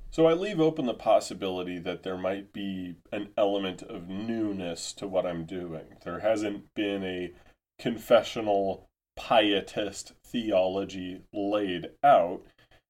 So 0.10 0.26
I 0.26 0.34
leave 0.34 0.60
open 0.60 0.88
the 0.88 0.96
possibility 0.96 1.78
that 1.80 2.02
there 2.02 2.18
might 2.18 2.54
be 2.54 2.96
an 3.12 3.30
element 3.38 3.84
of 3.84 4.08
newness 4.08 4.94
to 4.94 5.08
what 5.08 5.28
I'm 5.28 5.46
doing. 5.46 5.98
There 6.04 6.22
hasn't 6.22 6.74
been 6.74 7.04
a 7.04 7.34
confessional 7.80 8.87
pietist 9.18 10.14
theology 10.26 11.22
laid 11.34 11.90
out. 12.04 12.42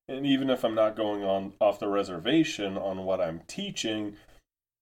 And 0.08 0.26
even 0.26 0.50
if 0.50 0.64
I'm 0.64 0.76
not 0.76 0.96
going 0.96 1.24
on 1.24 1.54
off 1.60 1.80
the 1.80 1.88
reservation 1.88 2.78
on 2.78 3.06
what 3.06 3.20
I'm 3.20 3.42
teaching, 3.48 4.16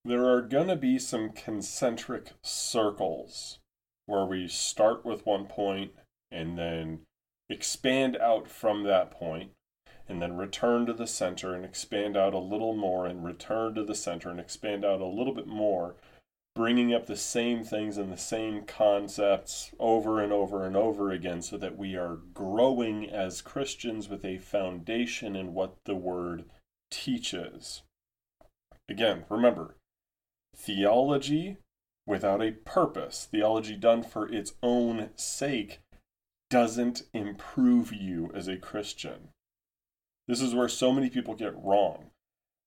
there 0.03 0.25
are 0.29 0.41
going 0.41 0.67
to 0.67 0.75
be 0.75 0.99
some 0.99 1.29
concentric 1.31 2.31
circles 2.43 3.59
where 4.05 4.25
we 4.25 4.47
start 4.47 5.03
with 5.03 5.25
one 5.25 5.45
point 5.45 5.93
and 6.31 6.57
then 6.57 6.99
expand 7.49 8.17
out 8.17 8.47
from 8.47 8.83
that 8.83 9.11
point, 9.11 9.51
and 10.07 10.21
then 10.21 10.37
return 10.37 10.85
to 10.85 10.93
the 10.93 11.07
center 11.07 11.53
and 11.55 11.65
expand 11.65 12.17
out 12.17 12.33
a 12.33 12.39
little 12.39 12.75
more, 12.75 13.05
and 13.05 13.23
return 13.23 13.73
to 13.75 13.83
the 13.83 13.95
center 13.95 14.29
and 14.29 14.39
expand 14.39 14.83
out 14.83 15.01
a 15.01 15.05
little 15.05 15.33
bit 15.33 15.47
more, 15.47 15.95
bringing 16.55 16.93
up 16.93 17.05
the 17.05 17.17
same 17.17 17.63
things 17.63 17.97
and 17.97 18.11
the 18.11 18.17
same 18.17 18.63
concepts 18.63 19.71
over 19.77 20.21
and 20.21 20.31
over 20.31 20.65
and 20.65 20.77
over 20.77 21.11
again 21.11 21.41
so 21.41 21.57
that 21.57 21.77
we 21.77 21.95
are 21.95 22.19
growing 22.33 23.09
as 23.09 23.41
Christians 23.41 24.07
with 24.07 24.23
a 24.23 24.37
foundation 24.37 25.35
in 25.35 25.53
what 25.53 25.75
the 25.83 25.95
Word 25.95 26.45
teaches. 26.89 27.83
Again, 28.87 29.25
remember, 29.29 29.75
theology 30.55 31.57
without 32.05 32.41
a 32.41 32.51
purpose, 32.51 33.27
theology 33.29 33.75
done 33.75 34.03
for 34.03 34.31
its 34.31 34.53
own 34.63 35.09
sake, 35.15 35.81
doesn't 36.49 37.03
improve 37.13 37.91
you 37.91 38.31
as 38.33 38.47
a 38.47 38.57
Christian. 38.57 39.29
This 40.27 40.41
is 40.41 40.55
where 40.55 40.69
so 40.69 40.91
many 40.91 41.09
people 41.09 41.35
get 41.35 41.55
wrong. 41.55 42.11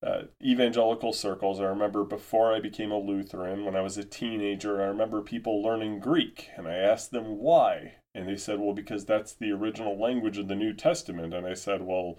Uh, 0.00 0.22
evangelical 0.40 1.12
circles, 1.12 1.58
I 1.60 1.64
remember 1.64 2.04
before 2.04 2.54
I 2.54 2.60
became 2.60 2.92
a 2.92 2.98
Lutheran, 2.98 3.64
when 3.64 3.74
I 3.74 3.80
was 3.80 3.98
a 3.98 4.04
teenager, 4.04 4.80
I 4.80 4.86
remember 4.86 5.20
people 5.22 5.60
learning 5.60 5.98
Greek, 5.98 6.50
and 6.56 6.68
I 6.68 6.74
asked 6.74 7.10
them 7.10 7.38
why. 7.38 7.96
And 8.14 8.28
they 8.28 8.36
said, 8.36 8.60
well, 8.60 8.74
because 8.74 9.04
that's 9.04 9.32
the 9.32 9.50
original 9.50 9.98
language 9.98 10.38
of 10.38 10.48
the 10.48 10.54
New 10.54 10.72
Testament. 10.72 11.34
And 11.34 11.46
I 11.46 11.54
said, 11.54 11.82
well, 11.82 12.18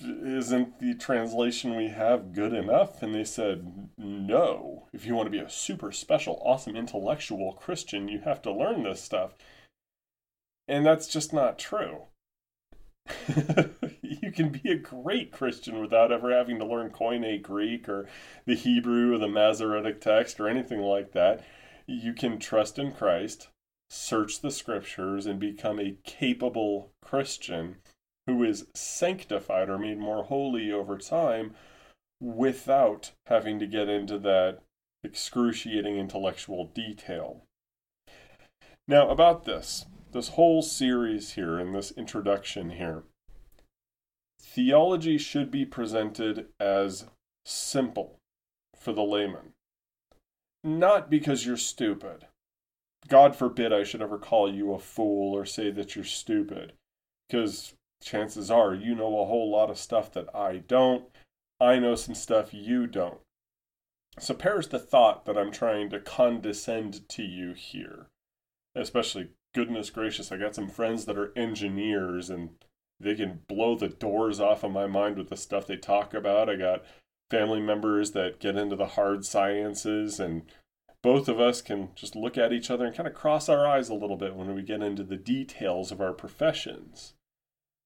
isn't 0.00 0.80
the 0.80 0.94
translation 0.94 1.76
we 1.76 1.88
have 1.88 2.32
good 2.32 2.52
enough? 2.52 3.02
And 3.02 3.14
they 3.14 3.24
said, 3.24 3.90
no. 3.96 4.88
If 4.92 5.06
you 5.06 5.14
want 5.14 5.26
to 5.26 5.30
be 5.30 5.38
a 5.38 5.50
super 5.50 5.92
special, 5.92 6.42
awesome 6.44 6.76
intellectual 6.76 7.52
Christian, 7.52 8.08
you 8.08 8.20
have 8.20 8.42
to 8.42 8.52
learn 8.52 8.82
this 8.82 9.02
stuff. 9.02 9.34
And 10.66 10.84
that's 10.84 11.06
just 11.06 11.32
not 11.32 11.58
true. 11.58 12.02
you 14.20 14.32
can 14.32 14.50
be 14.50 14.70
a 14.70 14.76
great 14.76 15.32
Christian 15.32 15.80
without 15.80 16.12
ever 16.12 16.30
having 16.30 16.58
to 16.58 16.64
learn 16.66 16.90
Koine 16.90 17.40
Greek 17.42 17.88
or 17.88 18.08
the 18.46 18.54
Hebrew 18.54 19.14
or 19.14 19.18
the 19.18 19.28
Masoretic 19.28 20.00
text 20.00 20.40
or 20.40 20.48
anything 20.48 20.80
like 20.80 21.12
that. 21.12 21.44
You 21.86 22.12
can 22.12 22.38
trust 22.38 22.78
in 22.78 22.92
Christ, 22.92 23.48
search 23.90 24.40
the 24.40 24.50
scriptures, 24.50 25.26
and 25.26 25.38
become 25.38 25.78
a 25.78 25.96
capable 26.04 26.92
Christian 27.02 27.76
who 28.26 28.44
is 28.44 28.66
sanctified 28.74 29.68
or 29.68 29.78
made 29.78 29.98
more 29.98 30.24
holy 30.24 30.70
over 30.70 30.96
time 30.96 31.54
without 32.20 33.12
having 33.26 33.58
to 33.58 33.66
get 33.66 33.88
into 33.88 34.18
that 34.18 34.60
excruciating 35.02 35.96
intellectual 35.96 36.66
detail. 36.66 37.42
Now, 38.86 39.10
about 39.10 39.44
this, 39.44 39.86
this 40.12 40.28
whole 40.28 40.62
series 40.62 41.32
here 41.32 41.58
and 41.58 41.74
this 41.74 41.92
introduction 41.92 42.70
here, 42.70 43.02
theology 44.42 45.18
should 45.18 45.50
be 45.50 45.64
presented 45.64 46.46
as 46.60 47.06
simple 47.44 48.18
for 48.76 48.92
the 48.92 49.02
layman. 49.02 49.52
Not 50.64 51.10
because 51.10 51.46
you're 51.46 51.56
stupid. 51.56 52.26
God 53.08 53.34
forbid 53.34 53.72
I 53.72 53.82
should 53.82 54.02
ever 54.02 54.18
call 54.18 54.52
you 54.52 54.72
a 54.72 54.78
fool 54.78 55.34
or 55.36 55.44
say 55.44 55.70
that 55.70 55.96
you're 55.96 56.04
stupid, 56.04 56.74
because 57.28 57.74
chances 58.02 58.50
are 58.50 58.74
you 58.74 58.94
know 58.94 59.20
a 59.20 59.26
whole 59.26 59.50
lot 59.50 59.70
of 59.70 59.78
stuff 59.78 60.12
that 60.12 60.34
I 60.34 60.58
don't. 60.58 61.04
I 61.60 61.78
know 61.78 61.94
some 61.94 62.14
stuff 62.14 62.52
you 62.52 62.86
don't. 62.86 63.20
So 64.18 64.34
perish 64.34 64.66
the 64.66 64.78
thought 64.78 65.24
that 65.24 65.38
I'm 65.38 65.50
trying 65.50 65.90
to 65.90 66.00
condescend 66.00 67.08
to 67.10 67.22
you 67.22 67.54
here, 67.54 68.06
especially 68.74 69.30
goodness 69.54 69.90
gracious, 69.90 70.30
I 70.30 70.36
got 70.36 70.54
some 70.54 70.68
friends 70.68 71.04
that 71.06 71.18
are 71.18 71.32
engineers 71.36 72.30
and 72.30 72.50
they 73.02 73.14
can 73.14 73.40
blow 73.48 73.76
the 73.76 73.88
doors 73.88 74.40
off 74.40 74.64
of 74.64 74.72
my 74.72 74.86
mind 74.86 75.16
with 75.16 75.28
the 75.28 75.36
stuff 75.36 75.66
they 75.66 75.76
talk 75.76 76.14
about. 76.14 76.48
I 76.48 76.56
got 76.56 76.84
family 77.30 77.60
members 77.60 78.12
that 78.12 78.40
get 78.40 78.56
into 78.56 78.76
the 78.76 78.88
hard 78.88 79.24
sciences 79.24 80.20
and 80.20 80.42
both 81.02 81.28
of 81.28 81.40
us 81.40 81.60
can 81.60 81.88
just 81.94 82.14
look 82.14 82.38
at 82.38 82.52
each 82.52 82.70
other 82.70 82.86
and 82.86 82.94
kind 82.94 83.08
of 83.08 83.14
cross 83.14 83.48
our 83.48 83.66
eyes 83.66 83.88
a 83.88 83.94
little 83.94 84.16
bit 84.16 84.36
when 84.36 84.54
we 84.54 84.62
get 84.62 84.82
into 84.82 85.02
the 85.02 85.16
details 85.16 85.90
of 85.90 86.00
our 86.00 86.12
professions. 86.12 87.14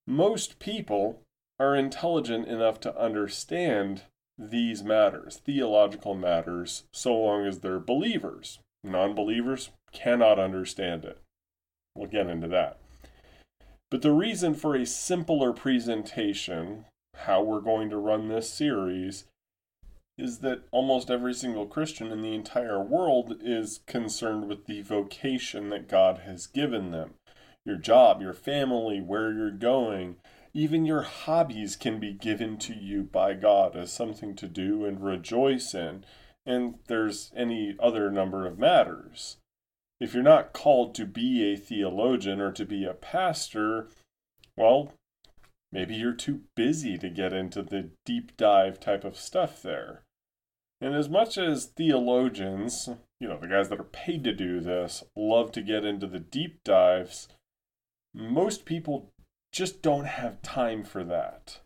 Most 0.06 0.58
people 0.58 1.23
are 1.58 1.75
intelligent 1.75 2.46
enough 2.46 2.78
to 2.80 3.00
understand 3.00 4.02
these 4.38 4.85
matters, 4.85 5.40
theological 5.44 6.14
matters, 6.14 6.85
so 6.92 7.16
long 7.16 7.46
as 7.46 7.61
they're 7.61 7.80
believers. 7.80 8.58
Non 8.85 9.14
believers 9.14 9.70
cannot 9.92 10.38
understand 10.38 11.04
it. 11.04 11.18
We'll 11.94 12.11
get 12.11 12.26
into 12.26 12.49
that. 12.49 12.78
But 13.90 14.02
the 14.02 14.12
reason 14.12 14.54
for 14.54 14.74
a 14.74 14.84
simpler 14.84 15.52
presentation, 15.52 16.86
how 17.14 17.42
we're 17.42 17.60
going 17.60 17.88
to 17.90 17.96
run 17.96 18.28
this 18.28 18.50
series, 18.50 19.26
is 20.18 20.38
that 20.38 20.62
almost 20.72 21.10
every 21.10 21.34
single 21.34 21.66
Christian 21.66 22.10
in 22.10 22.22
the 22.22 22.34
entire 22.34 22.82
world 22.82 23.36
is 23.40 23.80
concerned 23.86 24.48
with 24.48 24.66
the 24.66 24.82
vocation 24.82 25.68
that 25.68 25.88
God 25.88 26.22
has 26.24 26.46
given 26.46 26.90
them. 26.90 27.14
your 27.66 27.76
job, 27.76 28.22
your 28.22 28.32
family, 28.32 29.00
where 29.00 29.32
you're 29.32 29.50
going, 29.50 30.16
even 30.54 30.86
your 30.86 31.02
hobbies 31.02 31.76
can 31.76 31.98
be 31.98 32.12
given 32.12 32.56
to 32.56 32.74
you 32.74 33.02
by 33.02 33.34
God 33.34 33.76
as 33.76 33.92
something 33.92 34.36
to 34.36 34.46
do 34.46 34.86
and 34.86 35.04
rejoice 35.04 35.74
in. 35.74 36.04
And 36.46 36.76
there's 36.86 37.32
any 37.36 37.74
other 37.80 38.10
number 38.10 38.46
of 38.46 38.58
matters. 38.58 39.36
If 40.00 40.12
you're 40.12 40.22
not 40.22 40.52
called 40.52 40.94
to 40.96 41.06
be 41.06 41.52
a 41.52 41.56
theologian 41.56 42.40
or 42.40 42.52
to 42.52 42.64
be 42.64 42.84
a 42.84 42.92
pastor, 42.92 43.88
well, 44.56 44.92
maybe 45.72 45.94
you're 45.94 46.12
too 46.12 46.42
busy 46.54 46.98
to 46.98 47.08
get 47.08 47.32
into 47.32 47.62
the 47.62 47.90
deep 48.04 48.36
dive 48.36 48.78
type 48.78 49.04
of 49.04 49.16
stuff 49.16 49.62
there. 49.62 50.02
And 50.80 50.94
as 50.94 51.08
much 51.08 51.38
as 51.38 51.66
theologians, 51.66 52.90
you 53.18 53.28
know, 53.28 53.38
the 53.38 53.46
guys 53.46 53.70
that 53.70 53.80
are 53.80 53.84
paid 53.84 54.24
to 54.24 54.34
do 54.34 54.60
this, 54.60 55.02
love 55.16 55.50
to 55.52 55.62
get 55.62 55.84
into 55.84 56.06
the 56.06 56.18
deep 56.18 56.62
dives, 56.64 57.28
most 58.14 58.66
people 58.66 59.10
just 59.52 59.80
don't 59.80 60.04
have 60.04 60.42
time 60.42 60.84
for 60.84 61.02
that. 61.04 61.60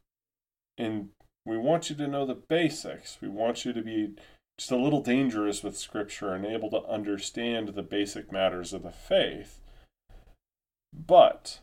And 0.79 1.09
we 1.45 1.57
want 1.57 1.91
you 1.91 1.97
to 1.97 2.07
know 2.07 2.25
the 2.25 2.35
basics. 2.35 3.19
We 3.21 3.29
want 3.29 3.65
you 3.65 3.73
to 3.73 3.83
be 3.83 4.15
just 4.61 4.71
a 4.71 4.77
little 4.77 5.01
dangerous 5.01 5.63
with 5.63 5.79
Scripture 5.79 6.35
and 6.35 6.45
able 6.45 6.69
to 6.69 6.85
understand 6.85 7.69
the 7.69 7.83
basic 7.83 8.31
matters 8.31 8.75
of 8.75 8.83
the 8.83 8.91
faith. 8.91 9.59
But 10.93 11.61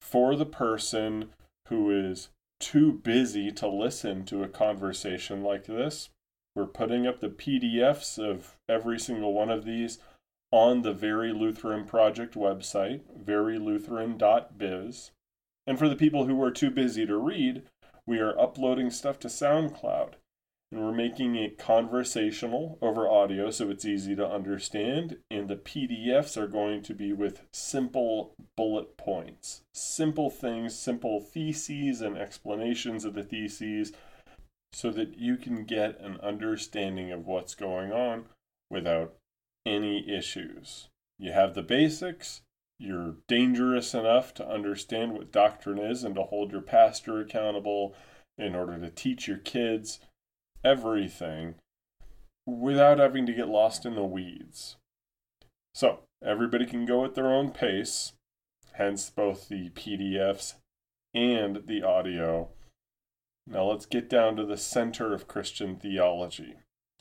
for 0.00 0.34
the 0.34 0.46
person 0.46 1.30
who 1.68 1.88
is 1.92 2.30
too 2.58 2.94
busy 2.94 3.52
to 3.52 3.68
listen 3.68 4.24
to 4.24 4.42
a 4.42 4.48
conversation 4.48 5.44
like 5.44 5.66
this, 5.66 6.08
we're 6.56 6.66
putting 6.66 7.06
up 7.06 7.20
the 7.20 7.28
PDFs 7.28 8.18
of 8.18 8.56
every 8.68 8.98
single 8.98 9.32
one 9.32 9.48
of 9.48 9.64
these 9.64 9.98
on 10.50 10.82
the 10.82 10.92
Very 10.92 11.32
Lutheran 11.32 11.84
Project 11.84 12.34
website, 12.34 13.02
verylutheran.biz. 13.16 15.12
And 15.68 15.78
for 15.78 15.88
the 15.88 15.94
people 15.94 16.26
who 16.26 16.42
are 16.42 16.50
too 16.50 16.72
busy 16.72 17.06
to 17.06 17.16
read, 17.16 17.62
we 18.08 18.18
are 18.18 18.36
uploading 18.36 18.90
stuff 18.90 19.20
to 19.20 19.28
SoundCloud. 19.28 20.14
And 20.72 20.80
we're 20.80 20.92
making 20.92 21.34
it 21.34 21.58
conversational 21.58 22.78
over 22.80 23.08
audio 23.08 23.50
so 23.50 23.70
it's 23.70 23.84
easy 23.84 24.14
to 24.14 24.26
understand. 24.26 25.16
And 25.30 25.48
the 25.48 25.56
PDFs 25.56 26.36
are 26.36 26.46
going 26.46 26.82
to 26.82 26.94
be 26.94 27.12
with 27.12 27.42
simple 27.52 28.34
bullet 28.56 28.96
points, 28.96 29.62
simple 29.74 30.30
things, 30.30 30.78
simple 30.78 31.20
theses 31.20 32.00
and 32.00 32.16
explanations 32.16 33.04
of 33.04 33.14
the 33.14 33.24
theses, 33.24 33.92
so 34.72 34.90
that 34.92 35.18
you 35.18 35.36
can 35.36 35.64
get 35.64 36.00
an 36.00 36.18
understanding 36.22 37.10
of 37.10 37.26
what's 37.26 37.54
going 37.56 37.90
on 37.90 38.26
without 38.70 39.14
any 39.66 40.08
issues. 40.08 40.88
You 41.18 41.32
have 41.32 41.54
the 41.54 41.62
basics, 41.62 42.42
you're 42.78 43.16
dangerous 43.28 43.92
enough 43.92 44.32
to 44.34 44.48
understand 44.48 45.12
what 45.12 45.32
doctrine 45.32 45.78
is 45.78 46.04
and 46.04 46.14
to 46.14 46.22
hold 46.22 46.52
your 46.52 46.62
pastor 46.62 47.20
accountable 47.20 47.94
in 48.38 48.54
order 48.54 48.78
to 48.78 48.90
teach 48.90 49.28
your 49.28 49.36
kids 49.36 50.00
everything 50.64 51.54
without 52.46 52.98
having 52.98 53.26
to 53.26 53.32
get 53.32 53.48
lost 53.48 53.84
in 53.86 53.94
the 53.94 54.04
weeds. 54.04 54.76
So, 55.74 56.00
everybody 56.24 56.66
can 56.66 56.84
go 56.84 57.04
at 57.04 57.14
their 57.14 57.32
own 57.32 57.50
pace, 57.50 58.12
hence 58.72 59.10
both 59.10 59.48
the 59.48 59.70
PDFs 59.70 60.54
and 61.14 61.62
the 61.66 61.82
audio. 61.82 62.48
Now, 63.46 63.64
let's 63.64 63.86
get 63.86 64.08
down 64.08 64.36
to 64.36 64.44
the 64.44 64.56
center 64.56 65.12
of 65.12 65.28
Christian 65.28 65.76
theology. 65.76 66.56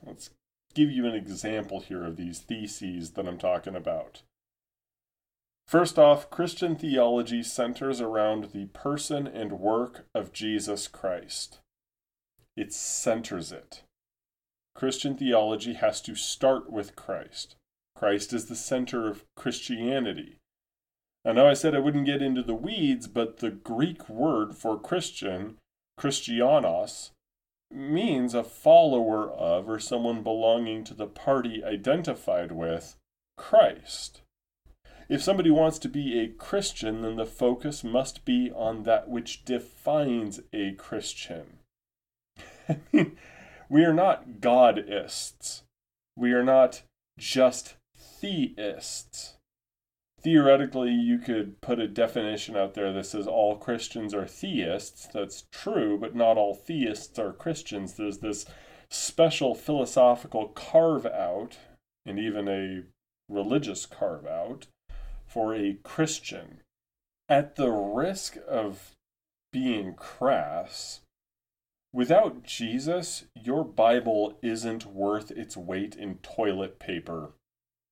Let's 0.05 0.29
give 0.73 0.91
you 0.91 1.05
an 1.05 1.15
example 1.15 1.79
here 1.79 2.05
of 2.05 2.15
these 2.15 2.39
theses 2.39 3.11
that 3.11 3.27
I'm 3.27 3.37
talking 3.37 3.75
about. 3.75 4.21
First 5.67 5.99
off, 5.99 6.31
Christian 6.31 6.75
theology 6.75 7.43
centers 7.43 8.01
around 8.01 8.45
the 8.53 8.65
person 8.67 9.27
and 9.27 9.59
work 9.59 10.05
of 10.15 10.33
Jesus 10.33 10.87
Christ. 10.87 11.59
It 12.59 12.73
centers 12.73 13.53
it. 13.53 13.83
Christian 14.75 15.15
theology 15.15 15.75
has 15.75 16.01
to 16.01 16.13
start 16.13 16.69
with 16.69 16.93
Christ. 16.93 17.55
Christ 17.95 18.33
is 18.33 18.47
the 18.47 18.55
center 18.57 19.07
of 19.07 19.23
Christianity. 19.37 20.39
I 21.23 21.31
know 21.31 21.47
I 21.47 21.53
said 21.53 21.73
I 21.73 21.79
wouldn't 21.79 22.05
get 22.05 22.21
into 22.21 22.43
the 22.43 22.53
weeds, 22.53 23.07
but 23.07 23.37
the 23.37 23.49
Greek 23.49 24.09
word 24.09 24.57
for 24.57 24.77
Christian, 24.77 25.55
Christianos, 25.97 27.11
means 27.71 28.33
a 28.33 28.43
follower 28.43 29.31
of 29.31 29.69
or 29.69 29.79
someone 29.79 30.21
belonging 30.21 30.83
to 30.83 30.93
the 30.93 31.07
party 31.07 31.63
identified 31.63 32.51
with 32.51 32.97
Christ. 33.37 34.19
If 35.07 35.23
somebody 35.23 35.49
wants 35.49 35.79
to 35.79 35.87
be 35.87 36.19
a 36.19 36.27
Christian, 36.27 37.03
then 37.03 37.15
the 37.15 37.25
focus 37.25 37.85
must 37.85 38.25
be 38.25 38.51
on 38.51 38.83
that 38.83 39.07
which 39.07 39.45
defines 39.45 40.41
a 40.51 40.73
Christian. 40.73 41.59
We 43.71 43.85
are 43.85 43.93
not 43.93 44.39
Godists. 44.41 45.61
We 46.15 46.33
are 46.33 46.43
not 46.43 46.81
just 47.19 47.75
theists 47.95 49.35
theoretically 50.21 50.91
you 50.91 51.17
could 51.17 51.61
put 51.61 51.79
a 51.79 51.87
definition 51.87 52.55
out 52.55 52.73
there 52.73 52.91
that 52.91 53.05
says 53.05 53.27
all 53.27 53.55
Christians 53.55 54.13
are 54.13 54.25
theists. 54.25 55.07
That's 55.13 55.45
true, 55.51 55.97
but 55.97 56.15
not 56.15 56.37
all 56.37 56.53
theists 56.53 57.17
are 57.19 57.33
Christians. 57.33 57.93
There's 57.93 58.19
this 58.19 58.45
special 58.89 59.55
philosophical 59.55 60.49
carve 60.49 61.05
out 61.05 61.57
and 62.05 62.19
even 62.19 62.47
a 62.47 62.83
religious 63.31 63.85
carve 63.85 64.25
out 64.25 64.67
for 65.25 65.55
a 65.55 65.77
Christian. 65.83 66.61
At 67.27 67.55
the 67.55 67.69
risk 67.69 68.37
of 68.47 68.95
being 69.53 69.93
crass, 69.93 71.01
without 71.93 72.43
Jesus, 72.43 73.25
your 73.35 73.63
Bible 73.63 74.37
isn't 74.41 74.85
worth 74.85 75.31
its 75.31 75.57
weight 75.57 75.95
in 75.95 76.15
toilet 76.15 76.79
paper 76.79 77.33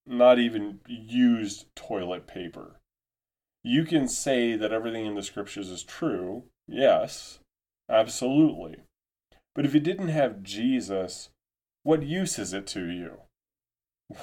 not 0.07 0.39
even 0.39 0.79
used 0.87 1.65
toilet 1.75 2.27
paper. 2.27 2.79
You 3.63 3.83
can 3.83 4.07
say 4.07 4.55
that 4.55 4.71
everything 4.71 5.05
in 5.05 5.15
the 5.15 5.23
scriptures 5.23 5.69
is 5.69 5.83
true. 5.83 6.43
Yes, 6.67 7.39
absolutely. 7.89 8.77
But 9.53 9.65
if 9.65 9.73
you 9.73 9.79
didn't 9.79 10.09
have 10.09 10.43
Jesus, 10.43 11.29
what 11.83 12.03
use 12.03 12.39
is 12.39 12.53
it 12.53 12.67
to 12.67 12.85
you? 12.85 13.17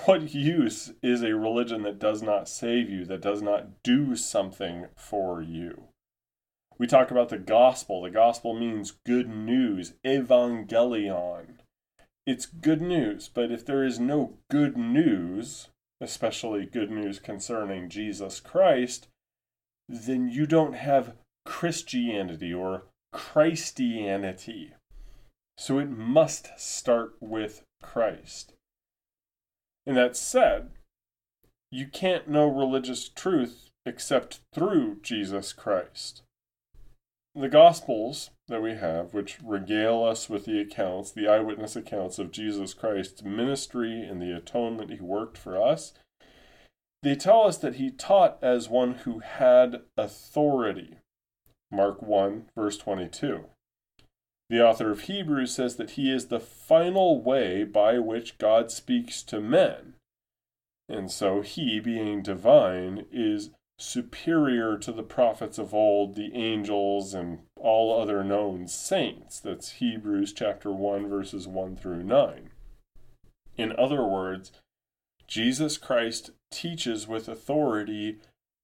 What 0.06 0.34
use 0.34 0.94
is 1.02 1.22
a 1.22 1.34
religion 1.34 1.82
that 1.82 1.98
does 1.98 2.22
not 2.22 2.48
save 2.48 2.88
you, 2.88 3.04
that 3.04 3.20
does 3.20 3.42
not 3.42 3.82
do 3.82 4.16
something 4.16 4.86
for 4.96 5.42
you? 5.42 5.88
We 6.78 6.86
talk 6.86 7.10
about 7.10 7.28
the 7.28 7.38
gospel. 7.38 8.02
The 8.02 8.10
gospel 8.10 8.52
means 8.54 8.98
good 9.06 9.28
news, 9.28 9.94
evangelion. 10.04 11.58
It's 12.26 12.46
good 12.46 12.80
news, 12.82 13.28
but 13.32 13.52
if 13.52 13.64
there 13.64 13.84
is 13.84 14.00
no 14.00 14.38
good 14.50 14.76
news, 14.76 15.68
especially 16.00 16.66
good 16.66 16.90
news 16.90 17.18
concerning 17.20 17.88
Jesus 17.88 18.40
Christ, 18.40 19.08
then 19.88 20.28
you 20.28 20.46
don't 20.46 20.74
have 20.74 21.16
Christianity 21.44 22.52
or 22.52 22.84
Christianity. 23.12 24.72
So 25.56 25.78
it 25.78 25.90
must 25.90 26.58
start 26.58 27.14
with 27.20 27.62
Christ. 27.82 28.54
And 29.86 29.96
that 29.96 30.16
said, 30.16 30.70
you 31.70 31.86
can't 31.86 32.28
know 32.28 32.46
religious 32.46 33.08
truth 33.08 33.70
except 33.86 34.40
through 34.52 35.00
Jesus 35.02 35.52
Christ. 35.52 36.22
The 37.36 37.48
Gospels 37.48 38.30
that 38.46 38.62
we 38.62 38.74
have, 38.74 39.12
which 39.12 39.38
regale 39.42 40.04
us 40.04 40.28
with 40.28 40.44
the 40.44 40.60
accounts, 40.60 41.10
the 41.10 41.26
eyewitness 41.26 41.74
accounts 41.74 42.20
of 42.20 42.30
Jesus 42.30 42.74
Christ's 42.74 43.24
ministry 43.24 44.02
and 44.02 44.22
the 44.22 44.36
atonement 44.36 44.92
he 44.92 45.00
worked 45.00 45.36
for 45.36 45.60
us, 45.60 45.94
they 47.02 47.16
tell 47.16 47.42
us 47.42 47.58
that 47.58 47.74
he 47.74 47.90
taught 47.90 48.38
as 48.40 48.68
one 48.68 48.94
who 48.94 49.18
had 49.18 49.82
authority. 49.96 50.98
Mark 51.72 52.00
1, 52.00 52.50
verse 52.54 52.78
22. 52.78 53.46
The 54.48 54.64
author 54.64 54.92
of 54.92 55.02
Hebrews 55.02 55.52
says 55.52 55.74
that 55.76 55.92
he 55.92 56.12
is 56.12 56.26
the 56.26 56.40
final 56.40 57.20
way 57.20 57.64
by 57.64 57.98
which 57.98 58.38
God 58.38 58.70
speaks 58.70 59.24
to 59.24 59.40
men. 59.40 59.94
And 60.88 61.10
so 61.10 61.40
he, 61.40 61.80
being 61.80 62.22
divine, 62.22 63.06
is 63.10 63.50
superior 63.78 64.78
to 64.78 64.92
the 64.92 65.02
prophets 65.02 65.58
of 65.58 65.74
old, 65.74 66.14
the 66.14 66.34
angels, 66.34 67.14
and 67.14 67.40
all 67.56 68.00
other 68.00 68.22
known 68.22 68.68
saints. 68.68 69.40
That's 69.40 69.72
Hebrews 69.72 70.32
chapter 70.32 70.70
1, 70.70 71.08
verses 71.08 71.48
1 71.48 71.76
through 71.76 72.04
9. 72.04 72.50
In 73.56 73.72
other 73.78 74.04
words, 74.04 74.52
Jesus 75.26 75.78
Christ 75.78 76.30
teaches 76.50 77.08
with 77.08 77.28
authority 77.28 78.18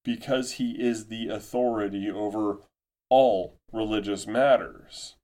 because 0.04 0.52
he 0.52 0.72
is 0.72 1.06
the 1.06 1.28
authority 1.28 2.10
over 2.10 2.58
all 3.08 3.56
religious 3.72 4.26
matters. 4.26 5.16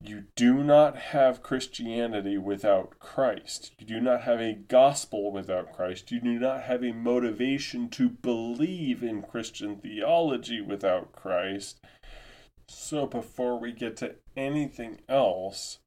You 0.00 0.24
do 0.36 0.62
not 0.62 0.96
have 0.96 1.42
Christianity 1.42 2.36
without 2.38 2.98
Christ. 2.98 3.72
You 3.78 3.86
do 3.86 4.00
not 4.00 4.22
have 4.22 4.40
a 4.40 4.52
gospel 4.52 5.32
without 5.32 5.72
Christ. 5.72 6.12
You 6.12 6.20
do 6.20 6.38
not 6.38 6.62
have 6.62 6.84
a 6.84 6.92
motivation 6.92 7.88
to 7.90 8.10
believe 8.10 9.02
in 9.02 9.22
Christian 9.22 9.76
theology 9.76 10.60
without 10.60 11.12
Christ. 11.12 11.80
So, 12.68 13.06
before 13.06 13.58
we 13.58 13.72
get 13.72 13.96
to 13.98 14.16
anything 14.36 15.00
else, 15.08 15.78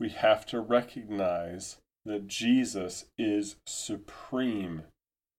we 0.00 0.10
have 0.10 0.44
to 0.46 0.60
recognize 0.60 1.76
that 2.04 2.26
Jesus 2.26 3.06
is 3.16 3.56
supreme 3.66 4.82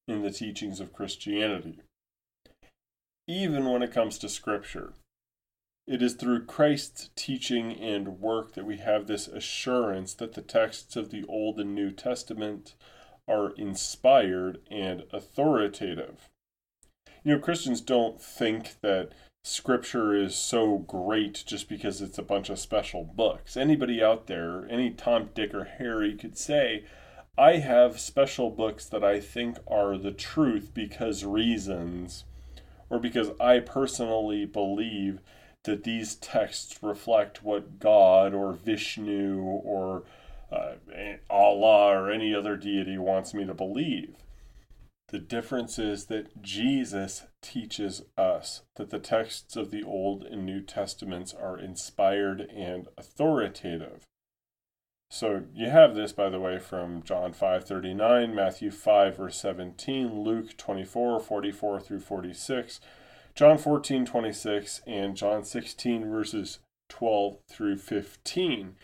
in 0.08 0.22
the 0.22 0.32
teachings 0.32 0.80
of 0.80 0.94
Christianity, 0.94 1.80
even 3.28 3.66
when 3.66 3.84
it 3.84 3.92
comes 3.92 4.18
to 4.20 4.30
Scripture. 4.30 4.94
It 5.90 6.04
is 6.04 6.14
through 6.14 6.46
Christ's 6.46 7.10
teaching 7.16 7.74
and 7.74 8.20
work 8.20 8.54
that 8.54 8.64
we 8.64 8.78
have 8.78 9.08
this 9.08 9.28
assurance 9.28 10.14
that 10.14 10.34
the 10.34 10.44
texts 10.44 10.96
of 10.96 11.10
the 11.10 11.26
Old 11.28 11.60
and 11.60 11.74
New 11.74 11.90
Testament 11.90 12.76
are 13.28 13.54
inspired 13.58 14.60
and 14.70 15.06
authoritative. 15.12 16.30
You 17.24 17.34
know, 17.34 17.40
Christians 17.40 17.82
don't 17.82 18.22
think 18.22 18.80
that 18.82 19.14
Scripture 19.44 20.14
is 20.14 20.36
so 20.36 20.78
great 20.78 21.44
just 21.48 21.68
because 21.68 22.04
it's 22.04 22.20
a 22.20 22.24
bunch 22.24 22.52
of 22.52 22.60
special 22.60 23.04
books. 23.04 23.58
Anybody 23.58 24.04
out 24.04 24.28
there, 24.28 24.68
any 24.70 24.92
Tom, 24.92 25.32
Dick, 25.34 25.56
or 25.56 25.64
Harry 25.64 26.16
could 26.16 26.38
say, 26.38 26.86
I 27.36 27.54
have 27.54 28.00
special 28.00 28.52
books 28.52 28.86
that 28.86 29.04
I 29.04 29.20
think 29.20 29.58
are 29.68 29.98
the 29.98 30.12
truth 30.12 30.70
because 30.72 31.26
reasons, 31.26 32.26
or 32.92 33.00
because 33.00 33.32
I 33.40 33.58
personally 33.58 34.46
believe 34.46 35.22
that 35.64 35.84
these 35.84 36.16
texts 36.16 36.82
reflect 36.82 37.44
what 37.44 37.80
God 37.80 38.34
or 38.34 38.54
Vishnu 38.54 39.42
or 39.42 40.04
uh, 40.52 40.74
Allah 41.30 41.98
or 41.98 42.12
any 42.12 42.34
other 42.34 42.56
deity 42.56 42.98
wants 42.98 43.34
me 43.34 43.46
to 43.46 43.54
believe. 43.54 44.16
The 45.10 45.20
difference 45.20 45.80
is 45.80 46.06
that 46.06 46.42
Jesus 46.42 47.26
teaches 47.42 48.04
us 48.16 48.62
that 48.76 48.92
the 48.92 49.00
texts 49.00 49.56
of 49.56 49.72
the 49.72 49.84
Old 49.84 50.24
and 50.24 50.46
New 50.46 50.62
Testaments 50.62 51.34
are 51.34 51.58
inspired 51.58 52.42
and 52.42 52.88
authoritative. 52.96 54.06
So 55.10 55.46
you 55.56 55.70
have 55.70 55.96
this, 55.96 56.12
by 56.12 56.30
the 56.30 56.40
way, 56.40 56.60
from 56.60 57.02
John 57.02 57.34
5:39, 57.34 58.36
Matthew 58.36 58.70
5 58.70 59.18
verse 59.18 59.38
17, 59.38 60.22
Luke 60.22 60.56
24, 60.56 61.20
44 61.20 61.80
through 61.80 62.00
46, 62.00 62.80
John 63.36 63.58
14, 63.58 64.06
26, 64.06 64.82
and 64.86 65.16
John 65.16 65.44
16, 65.44 66.10
verses 66.10 66.60
12 66.90 67.38
through 67.50 67.78
15. 67.78 68.76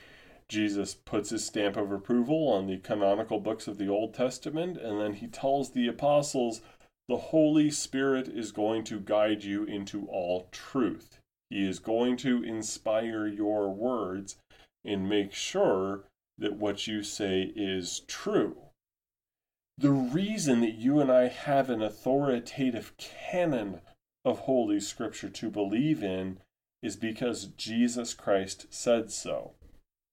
Jesus 0.48 0.94
puts 0.94 1.32
his 1.32 1.46
stamp 1.46 1.76
of 1.76 1.92
approval 1.92 2.48
on 2.50 2.68
the 2.68 2.78
canonical 2.78 3.40
books 3.40 3.68
of 3.68 3.78
the 3.78 3.90
Old 3.90 4.14
Testament, 4.14 4.78
and 4.78 5.02
then 5.02 5.14
he 5.14 5.28
tells 5.28 5.72
the 5.72 5.88
apostles, 5.88 6.62
The 7.08 7.18
Holy 7.18 7.72
Spirit 7.72 8.28
is 8.28 8.52
going 8.52 8.84
to 8.86 9.00
guide 9.00 9.44
you 9.44 9.64
into 9.64 10.06
all 10.06 10.48
truth. 10.52 11.20
He 11.50 11.68
is 11.68 11.80
going 11.80 12.18
to 12.18 12.44
inspire 12.44 13.28
your 13.28 13.70
words 13.70 14.38
and 14.84 15.10
make 15.10 15.34
sure 15.34 16.04
that 16.38 16.54
what 16.54 16.86
you 16.88 17.02
say 17.02 17.52
is 17.56 18.02
true. 18.08 18.58
The 19.78 19.92
reason 19.92 20.62
that 20.62 20.76
you 20.76 21.00
and 21.00 21.12
I 21.12 21.28
have 21.28 21.70
an 21.70 21.82
authoritative 21.82 22.94
canon 22.98 23.82
of 24.26 24.40
Holy 24.40 24.80
Scripture 24.80 25.30
to 25.30 25.50
believe 25.50 26.04
in 26.04 26.40
is 26.82 26.96
because 26.96 27.46
Jesus 27.46 28.14
Christ 28.14 28.66
said 28.70 29.12
so. 29.12 29.54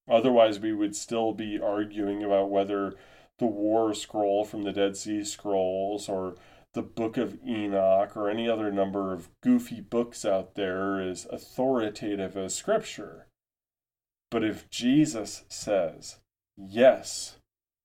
Otherwise, 0.08 0.60
we 0.60 0.72
would 0.72 0.94
still 0.94 1.32
be 1.32 1.58
arguing 1.58 2.22
about 2.22 2.50
whether 2.50 2.94
the 3.38 3.46
War 3.46 3.94
Scroll 3.94 4.44
from 4.44 4.62
the 4.62 4.72
Dead 4.72 4.96
Sea 4.96 5.24
Scrolls 5.24 6.08
or 6.08 6.36
the 6.74 6.82
Book 6.82 7.16
of 7.16 7.38
Enoch 7.46 8.16
or 8.16 8.30
any 8.30 8.48
other 8.48 8.70
number 8.70 9.12
of 9.12 9.28
goofy 9.42 9.80
books 9.80 10.24
out 10.24 10.54
there 10.54 11.00
is 11.00 11.26
authoritative 11.30 12.36
as 12.36 12.54
Scripture. 12.54 13.26
But 14.30 14.44
if 14.44 14.68
Jesus 14.70 15.44
says, 15.48 16.16
yes, 16.56 17.36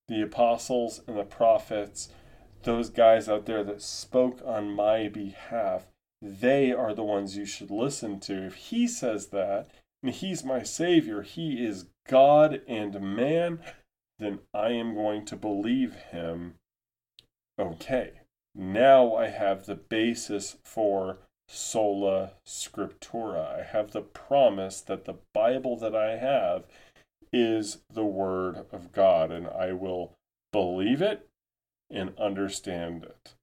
the 0.08 0.22
apostles 0.22 1.02
and 1.08 1.18
the 1.18 1.24
prophets, 1.24 2.10
those 2.64 2.90
guys 2.90 3.28
out 3.28 3.46
there 3.46 3.64
that 3.64 3.82
spoke 3.82 4.42
on 4.46 4.72
my 4.72 5.10
behalf, 5.10 5.88
they 6.22 6.72
are 6.72 6.94
the 6.94 7.04
ones 7.04 7.38
you 7.38 7.46
should 7.46 7.72
listen 7.72 8.20
to. 8.22 8.46
If 8.48 8.56
he 8.56 8.88
says 8.88 9.28
that, 9.28 9.70
and 10.04 10.14
he's 10.14 10.44
my 10.44 10.64
Savior, 10.64 11.22
he 11.22 11.64
is 11.66 11.88
God 12.08 12.62
and 12.68 13.00
man, 13.02 13.60
then 14.20 14.40
I 14.54 14.70
am 14.70 14.94
going 14.96 15.26
to 15.26 15.36
believe 15.36 15.96
him. 15.96 16.56
Okay, 17.60 18.22
now 18.56 19.16
I 19.16 19.28
have 19.28 19.66
the 19.66 19.76
basis 19.76 20.58
for 20.64 21.18
sola 21.48 22.34
scriptura. 22.46 23.60
I 23.60 23.64
have 23.64 23.92
the 23.92 24.02
promise 24.02 24.82
that 24.82 25.06
the 25.06 25.16
Bible 25.34 25.78
that 25.78 25.96
I 25.96 26.18
have 26.18 26.66
is 27.32 27.80
the 27.94 28.06
Word 28.06 28.66
of 28.72 28.92
God, 28.92 29.32
and 29.32 29.48
I 29.48 29.74
will 29.74 30.14
believe 30.52 31.02
it 31.02 31.28
and 31.90 32.18
understand 32.18 33.04
it. 33.04 33.36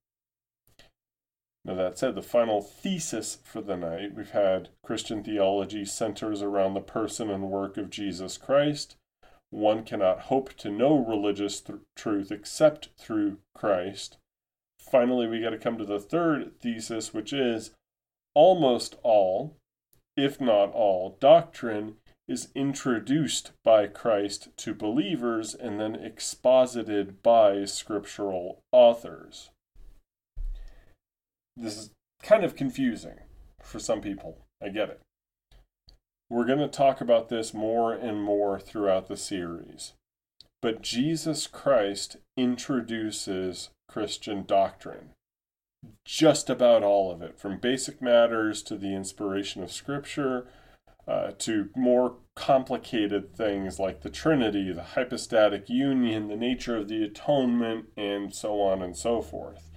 Now, 1.65 1.73
that 1.73 1.97
said, 1.97 2.13
the 2.13 2.21
final 2.21 2.61
thesis 2.61 3.39
for 3.43 3.59
the 3.59 3.75
night 3.75 4.13
we've 4.13 4.29
had 4.29 4.69
Christian 4.83 5.23
theology 5.23 5.83
centers 5.83 6.43
around 6.43 6.75
the 6.75 6.79
person 6.79 7.31
and 7.31 7.49
work 7.49 7.75
of 7.77 7.89
Jesus 7.89 8.37
Christ. 8.37 8.97
One 9.49 9.83
cannot 9.83 10.21
hope 10.21 10.53
to 10.57 10.69
know 10.69 10.95
religious 10.95 11.59
th- 11.61 11.79
truth 11.95 12.31
except 12.31 12.89
through 12.99 13.39
Christ. 13.55 14.17
Finally, 14.79 15.25
we 15.25 15.41
got 15.41 15.49
to 15.49 15.57
come 15.57 15.79
to 15.79 15.85
the 15.85 15.99
third 15.99 16.59
thesis, 16.59 17.15
which 17.15 17.33
is 17.33 17.71
almost 18.35 18.97
all, 19.01 19.57
if 20.15 20.39
not 20.39 20.71
all, 20.71 21.17
doctrine 21.19 21.95
is 22.27 22.49
introduced 22.53 23.53
by 23.63 23.87
Christ 23.87 24.49
to 24.57 24.75
believers 24.75 25.55
and 25.55 25.79
then 25.79 25.95
exposited 25.95 27.23
by 27.23 27.65
scriptural 27.65 28.61
authors 28.71 29.49
this 31.57 31.77
is 31.77 31.91
kind 32.21 32.43
of 32.43 32.55
confusing 32.55 33.19
for 33.61 33.79
some 33.79 34.01
people. 34.01 34.39
I 34.61 34.69
get 34.69 34.89
it. 34.89 35.01
We're 36.29 36.45
going 36.45 36.59
to 36.59 36.67
talk 36.67 37.01
about 37.01 37.29
this 37.29 37.53
more 37.53 37.93
and 37.93 38.21
more 38.21 38.59
throughout 38.59 39.07
the 39.07 39.17
series. 39.17 39.93
But 40.61 40.81
Jesus 40.81 41.45
Christ 41.45 42.17
introduces 42.35 43.69
Christian 43.87 44.43
doctrine. 44.45 45.11
Just 46.03 46.49
about 46.49 46.81
all 46.81 47.11
of 47.11 47.21
it, 47.21 47.39
from 47.39 47.59
basic 47.59 48.01
matters 48.01 48.63
to 48.63 48.75
the 48.75 48.95
inspiration 48.95 49.61
of 49.61 49.71
Scripture, 49.71 50.47
uh, 51.07 51.33
to 51.37 51.69
more 51.75 52.15
complicated 52.35 53.35
things 53.35 53.77
like 53.77 54.01
the 54.01 54.09
Trinity, 54.09 54.71
the 54.71 54.81
hypostatic 54.81 55.69
union, 55.69 56.27
the 56.27 56.35
nature 56.35 56.75
of 56.75 56.87
the 56.87 57.03
atonement, 57.03 57.85
and 57.95 58.33
so 58.33 58.59
on 58.61 58.81
and 58.81 58.97
so 58.97 59.21
forth 59.21 59.69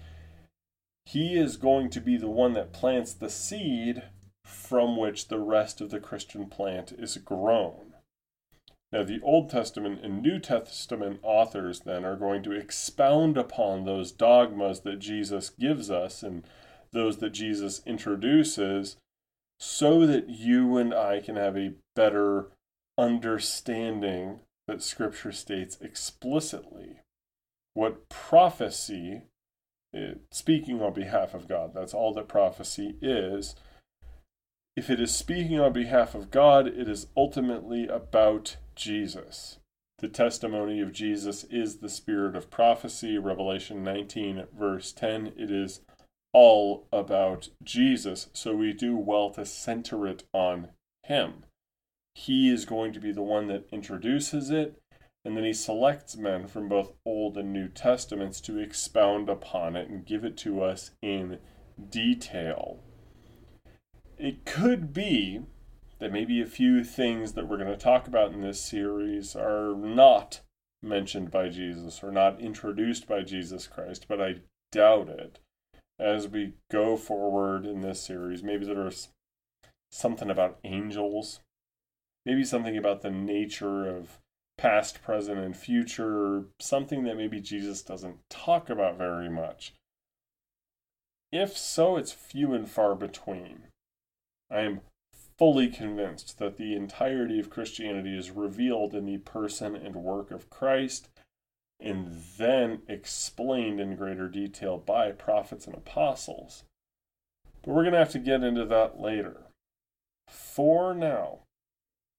he 1.08 1.38
is 1.38 1.56
going 1.56 1.88
to 1.88 2.02
be 2.02 2.18
the 2.18 2.28
one 2.28 2.52
that 2.52 2.70
plants 2.70 3.14
the 3.14 3.30
seed 3.30 4.02
from 4.44 4.98
which 4.98 5.28
the 5.28 5.38
rest 5.38 5.80
of 5.80 5.88
the 5.88 6.00
Christian 6.00 6.50
plant 6.50 6.92
is 6.92 7.16
grown. 7.16 7.94
Now, 8.92 9.04
the 9.04 9.20
Old 9.22 9.48
Testament 9.48 10.04
and 10.04 10.20
New 10.20 10.38
Testament 10.38 11.20
authors 11.22 11.80
then 11.80 12.04
are 12.04 12.16
going 12.16 12.42
to 12.42 12.52
expound 12.52 13.38
upon 13.38 13.84
those 13.84 14.12
dogmas 14.12 14.80
that 14.80 14.98
Jesus 14.98 15.48
gives 15.48 15.90
us 15.90 16.22
and 16.22 16.44
those 16.92 17.16
that 17.18 17.30
Jesus 17.30 17.80
introduces 17.86 18.98
so 19.58 20.06
that 20.06 20.28
you 20.28 20.76
and 20.76 20.92
I 20.92 21.20
can 21.20 21.36
have 21.36 21.56
a 21.56 21.72
better 21.96 22.48
understanding 22.98 24.40
that 24.66 24.82
Scripture 24.82 25.32
states 25.32 25.78
explicitly. 25.80 27.00
What 27.72 28.10
prophecy 28.10 29.22
Uh, 29.96 30.14
speaking 30.30 30.82
on 30.82 30.92
behalf 30.92 31.32
of 31.32 31.48
God. 31.48 31.72
That's 31.74 31.94
all 31.94 32.12
that 32.14 32.28
prophecy 32.28 32.96
is. 33.00 33.54
If 34.76 34.90
it 34.90 35.00
is 35.00 35.14
speaking 35.14 35.58
on 35.58 35.72
behalf 35.72 36.14
of 36.14 36.30
God, 36.30 36.66
it 36.66 36.88
is 36.88 37.06
ultimately 37.16 37.88
about 37.88 38.56
Jesus. 38.76 39.58
The 39.98 40.08
testimony 40.08 40.80
of 40.80 40.92
Jesus 40.92 41.44
is 41.44 41.78
the 41.78 41.88
spirit 41.88 42.36
of 42.36 42.50
prophecy. 42.50 43.18
Revelation 43.18 43.82
19, 43.82 44.44
verse 44.56 44.92
10. 44.92 45.32
It 45.36 45.50
is 45.50 45.80
all 46.32 46.86
about 46.92 47.48
Jesus, 47.64 48.28
so 48.32 48.54
we 48.54 48.72
do 48.72 48.96
well 48.96 49.30
to 49.30 49.44
center 49.44 50.06
it 50.06 50.22
on 50.32 50.68
Him. 51.02 51.44
He 52.14 52.48
is 52.50 52.64
going 52.64 52.92
to 52.92 53.00
be 53.00 53.10
the 53.10 53.22
one 53.22 53.48
that 53.48 53.66
introduces 53.72 54.50
it, 54.50 54.77
and 55.24 55.36
then 55.36 55.44
he 55.44 55.52
selects 55.52 56.16
men 56.16 56.46
from 56.46 56.68
both 56.68 56.94
Old 57.04 57.36
and 57.36 57.52
New 57.52 57.68
Testaments 57.68 58.40
to 58.42 58.58
expound 58.58 59.28
upon 59.28 59.76
it 59.76 59.88
and 59.88 60.06
give 60.06 60.24
it 60.24 60.36
to 60.38 60.62
us 60.62 60.92
in 61.02 61.38
detail. 61.90 62.80
It 64.16 64.44
could 64.44 64.92
be 64.92 65.42
that 65.98 66.12
maybe 66.12 66.40
a 66.40 66.46
few 66.46 66.84
things 66.84 67.32
that 67.32 67.48
we're 67.48 67.56
going 67.56 67.68
to 67.68 67.76
talk 67.76 68.06
about 68.06 68.32
in 68.32 68.40
this 68.40 68.60
series 68.60 69.34
are 69.34 69.74
not 69.74 70.40
mentioned 70.82 71.30
by 71.30 71.48
Jesus 71.48 72.02
or 72.02 72.12
not 72.12 72.40
introduced 72.40 73.08
by 73.08 73.22
Jesus 73.22 73.66
Christ, 73.66 74.06
but 74.08 74.20
I 74.20 74.36
doubt 74.70 75.08
it. 75.08 75.40
As 75.98 76.28
we 76.28 76.54
go 76.70 76.96
forward 76.96 77.66
in 77.66 77.80
this 77.80 78.00
series, 78.00 78.42
maybe 78.42 78.64
there's 78.64 79.08
something 79.90 80.30
about 80.30 80.58
angels, 80.62 81.40
maybe 82.24 82.44
something 82.44 82.76
about 82.76 83.02
the 83.02 83.10
nature 83.10 83.88
of 83.88 84.20
past, 84.58 85.02
present, 85.02 85.38
and 85.38 85.56
future, 85.56 86.44
something 86.58 87.04
that 87.04 87.16
maybe 87.16 87.40
Jesus 87.40 87.80
doesn't 87.80 88.18
talk 88.28 88.68
about 88.68 88.98
very 88.98 89.30
much. 89.30 89.72
If 91.32 91.56
so, 91.56 91.96
it's 91.96 92.12
few 92.12 92.52
and 92.52 92.68
far 92.68 92.94
between. 92.94 93.64
I 94.50 94.60
am 94.60 94.80
fully 95.38 95.68
convinced 95.68 96.38
that 96.38 96.56
the 96.56 96.74
entirety 96.74 97.38
of 97.38 97.48
Christianity 97.48 98.18
is 98.18 98.30
revealed 98.30 98.94
in 98.94 99.06
the 99.06 99.18
person 99.18 99.76
and 99.76 99.94
work 99.96 100.30
of 100.30 100.50
Christ 100.50 101.08
and 101.80 102.22
then 102.36 102.82
explained 102.88 103.80
in 103.80 103.94
greater 103.94 104.28
detail 104.28 104.78
by 104.78 105.12
prophets 105.12 105.66
and 105.66 105.76
apostles. 105.76 106.64
But 107.62 107.72
we're 107.72 107.82
going 107.82 107.92
to 107.92 108.00
have 108.00 108.10
to 108.12 108.18
get 108.18 108.42
into 108.42 108.64
that 108.64 109.00
later. 109.00 109.44
For 110.26 110.92
now, 110.94 111.40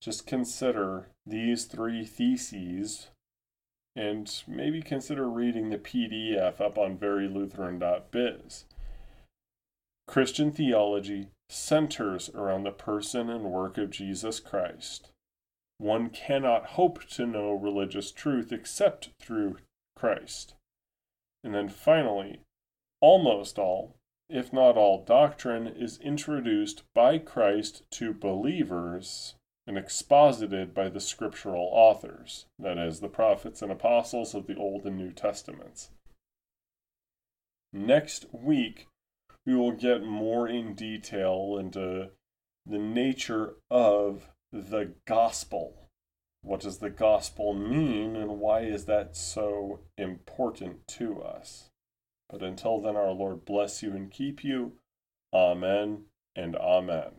just 0.01 0.25
consider 0.25 1.07
these 1.25 1.65
three 1.65 2.05
theses 2.05 3.09
and 3.95 4.43
maybe 4.47 4.81
consider 4.81 5.29
reading 5.29 5.69
the 5.69 5.77
PDF 5.77 6.61
up 6.61 6.77
on 6.77 6.97
verylutheran.biz. 6.97 8.65
Christian 10.07 10.51
theology 10.51 11.27
centers 11.49 12.29
around 12.29 12.63
the 12.63 12.71
person 12.71 13.29
and 13.29 13.43
work 13.45 13.77
of 13.77 13.89
Jesus 13.89 14.39
Christ. 14.39 15.11
One 15.77 16.09
cannot 16.09 16.67
hope 16.67 17.05
to 17.09 17.25
know 17.25 17.51
religious 17.51 18.11
truth 18.11 18.51
except 18.51 19.09
through 19.19 19.57
Christ. 19.95 20.55
And 21.43 21.53
then 21.53 21.69
finally, 21.69 22.41
almost 23.01 23.57
all, 23.57 23.95
if 24.29 24.53
not 24.53 24.77
all, 24.77 25.03
doctrine 25.03 25.67
is 25.67 25.99
introduced 25.99 26.83
by 26.93 27.17
Christ 27.17 27.83
to 27.91 28.13
believers 28.13 29.35
and 29.69 29.77
exposited 29.77 30.73
by 30.73 30.89
the 30.89 30.99
scriptural 30.99 31.69
authors, 31.71 32.47
that 32.57 32.79
is, 32.79 33.01
the 33.01 33.07
prophets 33.07 33.61
and 33.61 33.71
apostles 33.71 34.33
of 34.33 34.47
the 34.47 34.55
Old 34.55 34.83
and 34.85 34.97
New 34.97 35.11
Testaments. 35.11 35.91
Next 37.71 38.25
week, 38.33 38.87
we 39.45 39.55
will 39.55 39.73
get 39.73 40.03
more 40.03 40.47
in 40.47 40.73
detail 40.73 41.55
into 41.59 42.09
the 42.65 42.79
nature 42.79 43.57
of 43.69 44.31
the 44.51 44.95
gospel. 45.05 45.91
What 46.41 46.61
does 46.61 46.79
the 46.79 46.89
gospel 46.89 47.53
mean, 47.53 48.15
and 48.15 48.39
why 48.39 48.61
is 48.61 48.85
that 48.85 49.15
so 49.15 49.81
important 49.99 50.87
to 50.87 51.21
us? 51.21 51.69
But 52.27 52.41
until 52.41 52.81
then, 52.81 52.95
our 52.95 53.11
Lord 53.11 53.45
bless 53.45 53.83
you 53.83 53.91
and 53.91 54.09
keep 54.09 54.43
you. 54.43 54.79
Amen 55.31 56.05
and 56.35 56.55
amen. 56.55 57.18